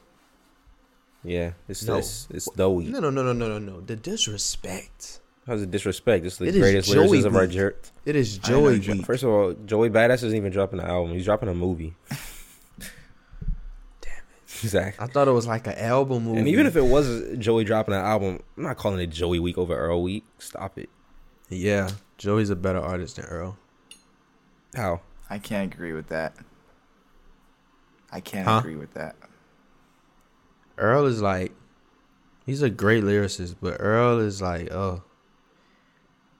[1.25, 1.97] Yeah, it's No.
[1.97, 2.89] it's, it's the week.
[2.89, 3.81] No, no, no, no, no, no, no.
[3.81, 5.19] The disrespect.
[5.45, 6.25] How's the disrespect?
[6.25, 7.51] It's the It is greatest Joey lyricist of our week.
[7.51, 7.75] jer-
[8.05, 9.05] It is I know Joey week.
[9.05, 11.13] First of all, Joey Badass isn't even dropping an album.
[11.13, 11.93] He's dropping a movie.
[12.79, 12.87] Damn
[14.01, 14.63] it.
[14.63, 15.03] Exactly.
[15.03, 16.39] I thought it was like an album movie.
[16.39, 19.57] And even if it was Joey dropping an album, I'm not calling it Joey Week
[19.57, 20.23] over Earl Week.
[20.39, 20.89] Stop it.
[21.49, 23.57] Yeah, Joey's a better artist than Earl.
[24.75, 25.01] How?
[25.29, 26.35] I can't agree with that.
[28.11, 28.59] I can't Huh?
[28.59, 29.15] agree with that.
[30.77, 31.51] Earl is like,
[32.45, 35.03] he's a great lyricist, but Earl is like, oh,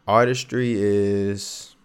[0.07, 1.75] artistry is.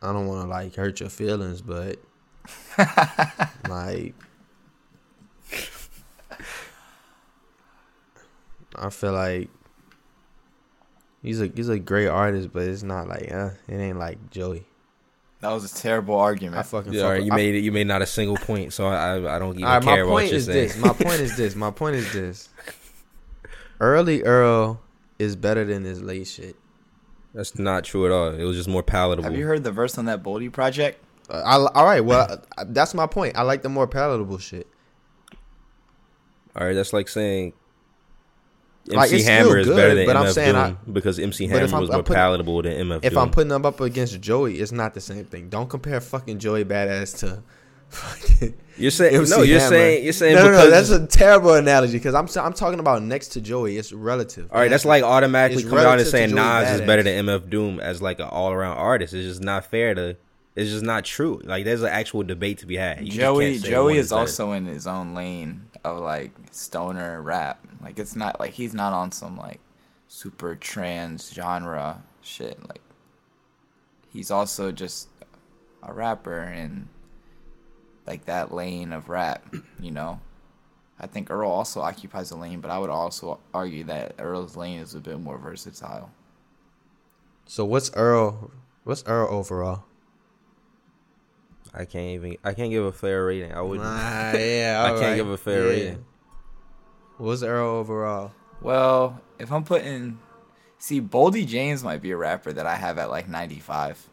[0.00, 1.98] I don't want to like hurt your feelings, but
[3.68, 4.14] like,
[8.76, 9.50] I feel like
[11.22, 14.64] he's a he's a great artist, but it's not like uh, it ain't like Joey.
[15.40, 16.56] That was a terrible argument.
[16.56, 17.60] I fucking Yeah, fuck all right, with- you I made it.
[17.60, 19.92] You made not a single point, so I I, I don't even All right, my
[19.94, 20.68] care about what point you're is saying.
[20.68, 20.76] this.
[20.78, 21.54] My point is this.
[21.54, 22.48] My point is this.
[23.80, 24.80] Early Earl
[25.18, 26.56] is better than his late shit.
[27.34, 28.28] That's not true at all.
[28.34, 29.28] It was just more palatable.
[29.30, 31.00] Have you heard the verse on that Boldy project?
[31.30, 33.36] Uh, I, all right, well, uh, that's my point.
[33.36, 34.66] I like the more palatable shit.
[36.56, 37.52] All right, that's like saying
[38.86, 40.90] MC Like, it's Hammer still is good, better than but I'm MF saying Doom I-
[40.92, 43.18] because MC Hammer if I'm- was I'm more putting- palatable than MF If Doom.
[43.22, 45.48] I'm putting them up against Joey, it's not the same thing.
[45.48, 47.42] Don't compare fucking Joey Badass to
[47.88, 49.42] fucking you're saying MC no.
[49.42, 49.70] You're Hammer.
[49.70, 50.70] saying you're saying no, no, no.
[50.70, 53.76] That's a terrible analogy because I'm I'm talking about next to Joey.
[53.76, 54.48] It's relative.
[54.52, 54.70] all right.
[54.70, 58.00] That's like automatically coming out and saying Joey Nas is better than MF Doom as
[58.02, 59.14] like an all around artist.
[59.14, 60.16] It's just not fair to.
[60.54, 61.40] It's just not true.
[61.44, 63.00] Like there's an actual debate to be had.
[63.06, 64.20] You Joey Joey is better.
[64.20, 65.62] also in his own lane
[65.96, 67.66] of like stoner rap.
[67.82, 69.60] Like it's not like he's not on some like
[70.08, 72.58] super trans genre shit.
[72.68, 72.82] Like
[74.12, 75.08] he's also just
[75.82, 76.88] a rapper in
[78.06, 80.20] like that lane of rap, you know.
[81.00, 84.80] I think Earl also occupies a lane, but I would also argue that Earl's lane
[84.80, 86.10] is a bit more versatile.
[87.46, 88.50] So what's Earl?
[88.82, 89.84] What's Earl overall?
[91.74, 92.36] I can't even.
[92.44, 93.52] I can't give a fair rating.
[93.52, 93.78] I would.
[93.80, 95.16] Nah, yeah, I all can't right.
[95.16, 95.70] give a fair Yeah.
[95.70, 96.04] rating.
[97.18, 98.32] What's Earl overall?
[98.60, 100.18] Well, if I'm putting
[100.78, 104.08] see Boldy James might be a rapper that I have at like 95.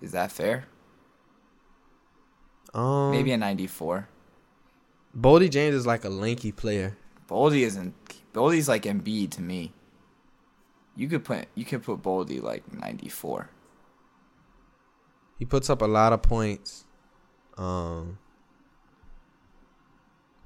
[0.00, 0.64] Is that fair?
[2.72, 4.08] Um, Maybe a 94.
[5.18, 6.96] Boldy James is like a lanky player.
[7.28, 7.94] Boldy isn't
[8.32, 9.72] Boldy's like Embiid to me.
[10.96, 13.48] You could put you could put Boldy like 94.
[15.40, 16.84] He puts up a lot of points.
[17.56, 18.18] Um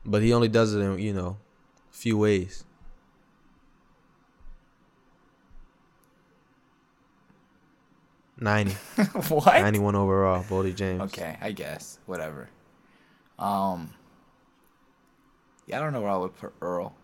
[0.06, 1.36] but he only does it in, you know,
[1.92, 2.64] a few ways.
[8.38, 8.72] Ninety.
[9.28, 9.46] what?
[9.46, 11.00] 91 overall, Boldy James.
[11.02, 11.98] Okay, I guess.
[12.06, 12.48] Whatever.
[13.36, 13.94] Um
[15.66, 16.94] Yeah, I don't know where I would put Earl.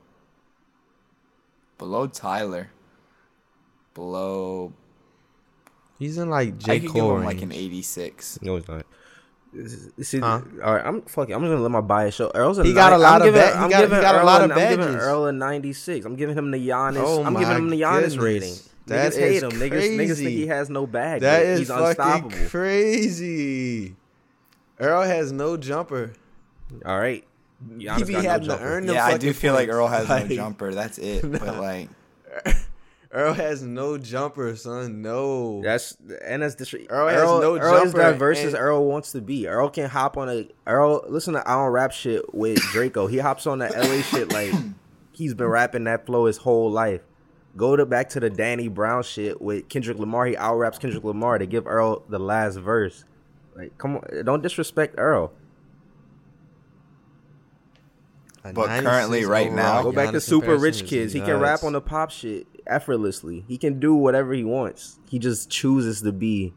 [1.76, 2.70] Below Tyler.
[3.94, 4.74] Below
[6.00, 6.80] He's in like I J.
[6.80, 8.40] could give Cole him like an 86.
[8.42, 8.84] No, it's not.
[10.02, 10.40] See, Huh?
[10.64, 11.34] all right, I'm fucking.
[11.34, 12.30] I'm just gonna let my bias show.
[12.34, 14.18] Earl's a He got a lot I'm of giving, ba- I'm got- giving got a
[14.18, 14.94] Earl lot a- of I'm giving badges.
[15.02, 16.06] Earl a 96.
[16.06, 17.02] I'm giving him the Giannis.
[17.04, 18.16] Oh I'm giving him the Giannis goodness.
[18.18, 18.54] rating.
[18.86, 19.50] That niggas hate is him.
[19.50, 21.20] Niggas, niggas think he has no bag.
[21.20, 22.48] That but is he's fucking unstoppable.
[22.48, 23.94] crazy.
[24.78, 26.12] Earl has no jumper.
[26.86, 27.24] all right.
[27.76, 29.68] Giannis He be got no having to earn them Yeah, I do fucking feel like.
[29.68, 30.72] Earl has Like, no jumper.
[30.72, 31.22] That's it.
[31.30, 31.88] But like
[33.12, 35.02] Earl has no jumper, son.
[35.02, 35.60] No.
[35.62, 37.66] That's and that's dis- Earl Earl, has no jumper.
[37.66, 39.48] Earl is jumper, diverse as Earl wants to be.
[39.48, 41.04] Earl can hop on a Earl.
[41.08, 43.08] Listen to I don't rap shit with Draco.
[43.08, 44.52] He hops on that LA shit like
[45.12, 47.00] he's been rapping that flow his whole life.
[47.56, 50.26] Go to back to the Danny Brown shit with Kendrick Lamar.
[50.26, 53.04] He out raps Kendrick Lamar to give Earl the last verse.
[53.56, 55.32] Like, come on, don't disrespect Earl.
[58.44, 61.12] A But currently, right now- Go back to super rich kids.
[61.12, 63.44] He can rap on the pop shit effortlessly.
[63.48, 64.98] He can do whatever he wants.
[65.08, 66.54] He just chooses to be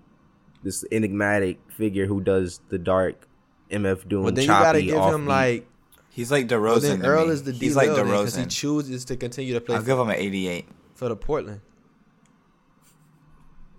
[0.63, 3.27] this enigmatic figure who does the dark
[3.71, 4.23] MF Doom.
[4.25, 5.27] But then you gotta give him offbeat.
[5.27, 5.67] like.
[6.09, 6.81] he's like Well, DeRozan.
[6.81, 7.33] then to Earl me.
[7.33, 9.99] is the D he's like because he chooses to continue to play I'll for, give
[9.99, 10.65] him an 88.
[10.95, 11.61] for the Portland.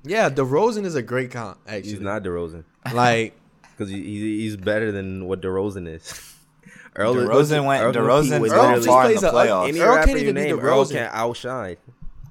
[0.05, 1.59] Yeah, DeRozan is a great comp.
[1.66, 3.35] Actually, he's not DeRozan like
[3.70, 6.30] because he, he, he's better than what DeRozan is.
[6.97, 9.32] Earl DeRozan went- Earl compete DeRozan's with Earl just literally far in plays the a
[9.32, 9.68] playoffs.
[9.68, 10.91] Any Earl can't even beat name, Earl DeRozan.
[10.93, 11.76] can outshine.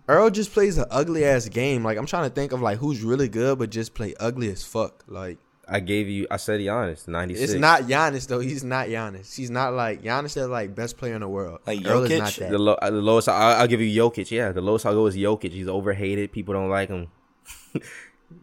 [0.08, 1.84] Earl just plays an ugly ass game.
[1.84, 4.64] Like I'm trying to think of like who's really good but just play ugly as
[4.64, 5.04] fuck.
[5.08, 5.38] Like
[5.68, 6.28] I I gave you.
[6.30, 7.54] I said Giannis, ninety six.
[7.54, 8.40] It's not Giannis though.
[8.40, 9.36] He's not Giannis.
[9.36, 10.38] He's not like Giannis.
[10.38, 11.60] Is like best player in the world.
[11.66, 12.52] Like Earl is not that.
[12.52, 13.30] the, low, uh, the lowest.
[13.30, 14.30] I, I'll give you Jokic.
[14.30, 15.52] Yeah, the lowest I'll go is Jokic.
[15.52, 16.32] He's overhated.
[16.32, 17.08] People don't like him.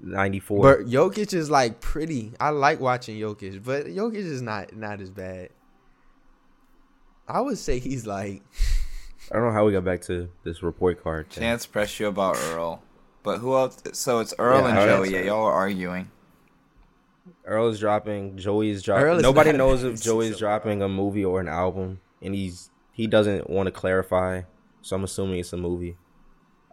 [0.02, 0.62] ninety four.
[0.62, 2.32] But Jokic is like pretty.
[2.40, 5.50] I like watching Jokic, but Jokic is not not as bad.
[7.28, 8.42] I would say he's like
[9.30, 11.30] I don't know how we got back to this report card.
[11.30, 11.42] thing.
[11.42, 12.82] Chance pressed you about Earl.
[13.22, 13.80] But who else?
[13.92, 15.12] So it's Earl Yeah, and Joey.
[15.12, 16.10] Yeah, y'all are arguing.
[17.44, 18.36] Earl is dropping.
[18.38, 19.16] Joey is dropping.
[19.16, 23.06] Is Nobody knows if Joey is dropping a movie or an album, and he's he
[23.06, 24.42] doesn't want to clarify.
[24.82, 25.96] So I'm assuming it's a movie.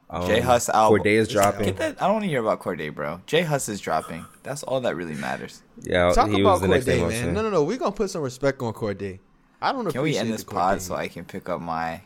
[0.10, 1.02] Um, J Hus album.
[1.02, 1.66] Cordae is dropping.
[1.66, 2.02] Get that?
[2.02, 3.22] I don't want to hear about Cordae, bro.
[3.26, 4.26] J Hus is dropping.
[4.44, 5.62] That's all that really matters.
[5.82, 7.34] Yeah, talk he about was the next Cordae, name man.
[7.34, 7.64] No, no, no.
[7.64, 9.20] We're gonna put some respect on Cordae.
[9.62, 10.82] I don't Can we appreciate end this pod Cordae.
[10.82, 12.02] so I can pick up my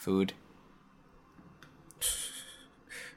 [0.00, 0.32] food?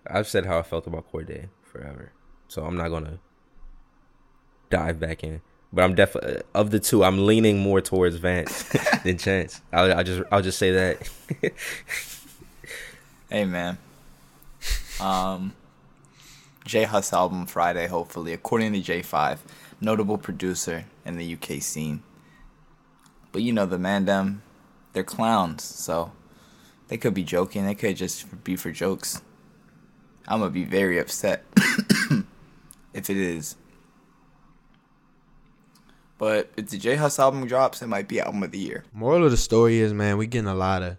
[0.05, 2.11] I've said how I felt about Cordae forever,
[2.47, 3.19] so I'm not gonna
[4.69, 5.41] dive back in.
[5.71, 8.63] But I'm definitely of the two, I'm leaning more towards Vance
[9.03, 9.61] than Chance.
[9.71, 11.09] I'll, I'll just I'll just say that.
[13.29, 13.79] Hey man.
[15.01, 15.53] Um
[16.65, 19.39] J Hus album Friday, hopefully, according to JAE5,
[19.81, 22.03] notable producer in the UK scene.
[23.31, 24.43] But you know the man them,
[24.91, 26.11] they're clowns, so
[26.93, 29.19] they could be joking, they could just be for jokes.
[30.27, 31.43] I'm gonna be very upset
[32.93, 33.55] if it is.
[36.19, 38.83] But if the J Hus album drops, it might be album of the year.
[38.93, 40.97] Moral of the story is, man, we getting a lot of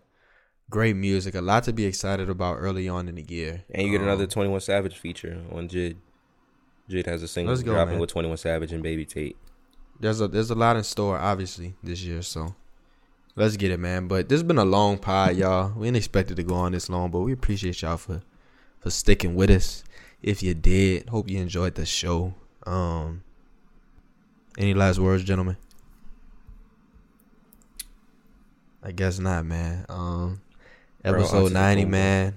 [0.68, 3.62] great music, a lot to be excited about early on in the year.
[3.70, 5.94] and you get Um, another Twenty One Savage feature on Jid.
[6.90, 8.00] Jid has a single go, dropping man.
[8.00, 9.36] with Twenty One Savage and Baby Tate.
[10.00, 12.56] there's a there's a lot in store obviously this year so
[13.36, 14.08] let's get it man.
[14.08, 15.72] But this has been a long pod y'all.
[15.76, 18.22] We didn't expect it to go on this long but we appreciate y'all for
[18.78, 19.84] for sticking with us.
[20.22, 22.34] If you did hope you enjoyed the show.
[22.66, 23.22] Um
[24.58, 25.56] any last words gentlemen?
[28.82, 29.86] I guess not man.
[29.88, 30.40] Um
[31.04, 32.36] episode the 90 man.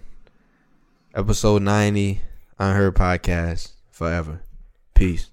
[1.13, 2.21] Episode 90
[2.59, 4.41] unheard podcast forever.
[4.93, 5.29] Peace.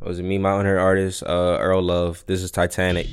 [0.00, 2.22] Was it me, my unheard artist, uh, Earl Love?
[2.26, 3.06] This is Titanic.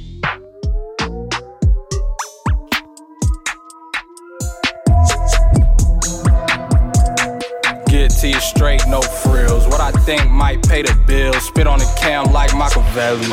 [8.23, 9.67] Get to you straight, no frills.
[9.67, 11.45] What I think might pay the bills.
[11.45, 13.27] Spit on the cam like Machiavelli.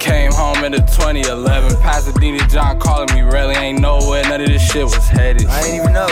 [0.00, 1.76] Came home in the 2011.
[1.82, 4.24] Pasadena John calling me really ain't nowhere.
[4.24, 5.46] None of this shit was headed.
[5.46, 6.08] I ain't even know.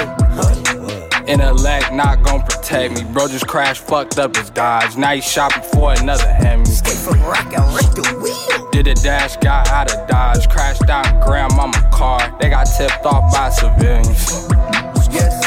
[1.26, 3.02] Intellect not gon' protect me.
[3.12, 4.96] Bro just crashed, fucked up his Dodge.
[4.96, 6.64] Now he shopping for another Hemi.
[6.64, 8.70] From rock and wreck the wheel.
[8.70, 10.48] Did a dash, got out of Dodge.
[10.48, 12.36] Crashed out grandmama car.
[12.40, 14.30] They got tipped off by civilians.
[15.10, 15.43] Yes.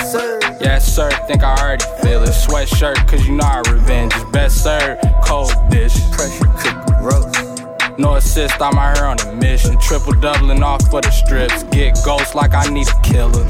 [0.60, 2.30] Yes, sir, think I already feel it.
[2.30, 5.02] Sweatshirt, cause you know our revenge is best served.
[5.24, 5.94] Cold dish.
[6.12, 8.00] Pressure cook roast.
[8.00, 9.80] No assist, I'm out here on a mission.
[9.80, 11.64] Triple doubling off for the strips.
[11.66, 13.46] Get ghost like I need a killer.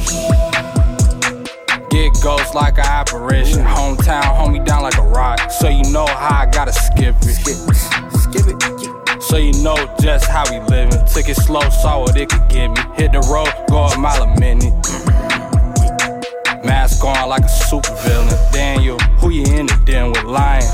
[1.89, 3.63] Get ghost like an apparition.
[3.63, 5.49] Hometown, hold me down like a rock.
[5.49, 7.23] So you know how I gotta skip it.
[7.23, 7.75] Skip, it.
[8.19, 8.63] skip it.
[8.83, 9.19] yeah.
[9.19, 10.91] So you know just how we living.
[11.07, 12.81] Took it slow, saw what it could get me.
[12.95, 14.73] Hit the road, go a mile a minute.
[16.67, 18.35] Mask on like a super villain.
[18.51, 20.67] Daniel, who you in the den with lying?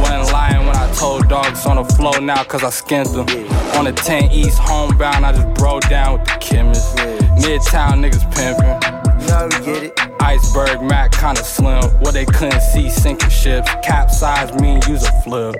[0.00, 3.28] Wasn't lying when I told dogs on the floor now cause I skinned them.
[3.76, 6.96] On the 10 East homebound, I just broke down with the chemist.
[7.42, 9.02] Midtown niggas pimping.
[9.28, 10.00] How we get it.
[10.20, 11.82] Iceberg Mac kinda slim.
[11.98, 13.68] What they couldn't see sinking ships.
[13.82, 15.56] Capsize me and use a flip.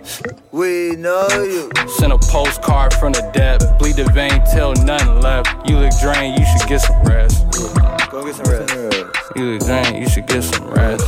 [0.52, 1.70] We know you.
[1.98, 3.78] Send a postcard from the depth.
[3.80, 5.48] Bleed the vein till nothing left.
[5.68, 7.91] You look drained, you should get some rest.
[8.12, 8.74] Go get some rest.
[9.36, 11.02] You look drained, you should get some rest.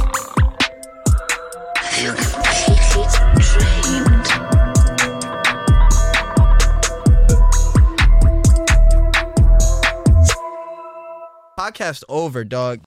[11.59, 12.83] podcast over dog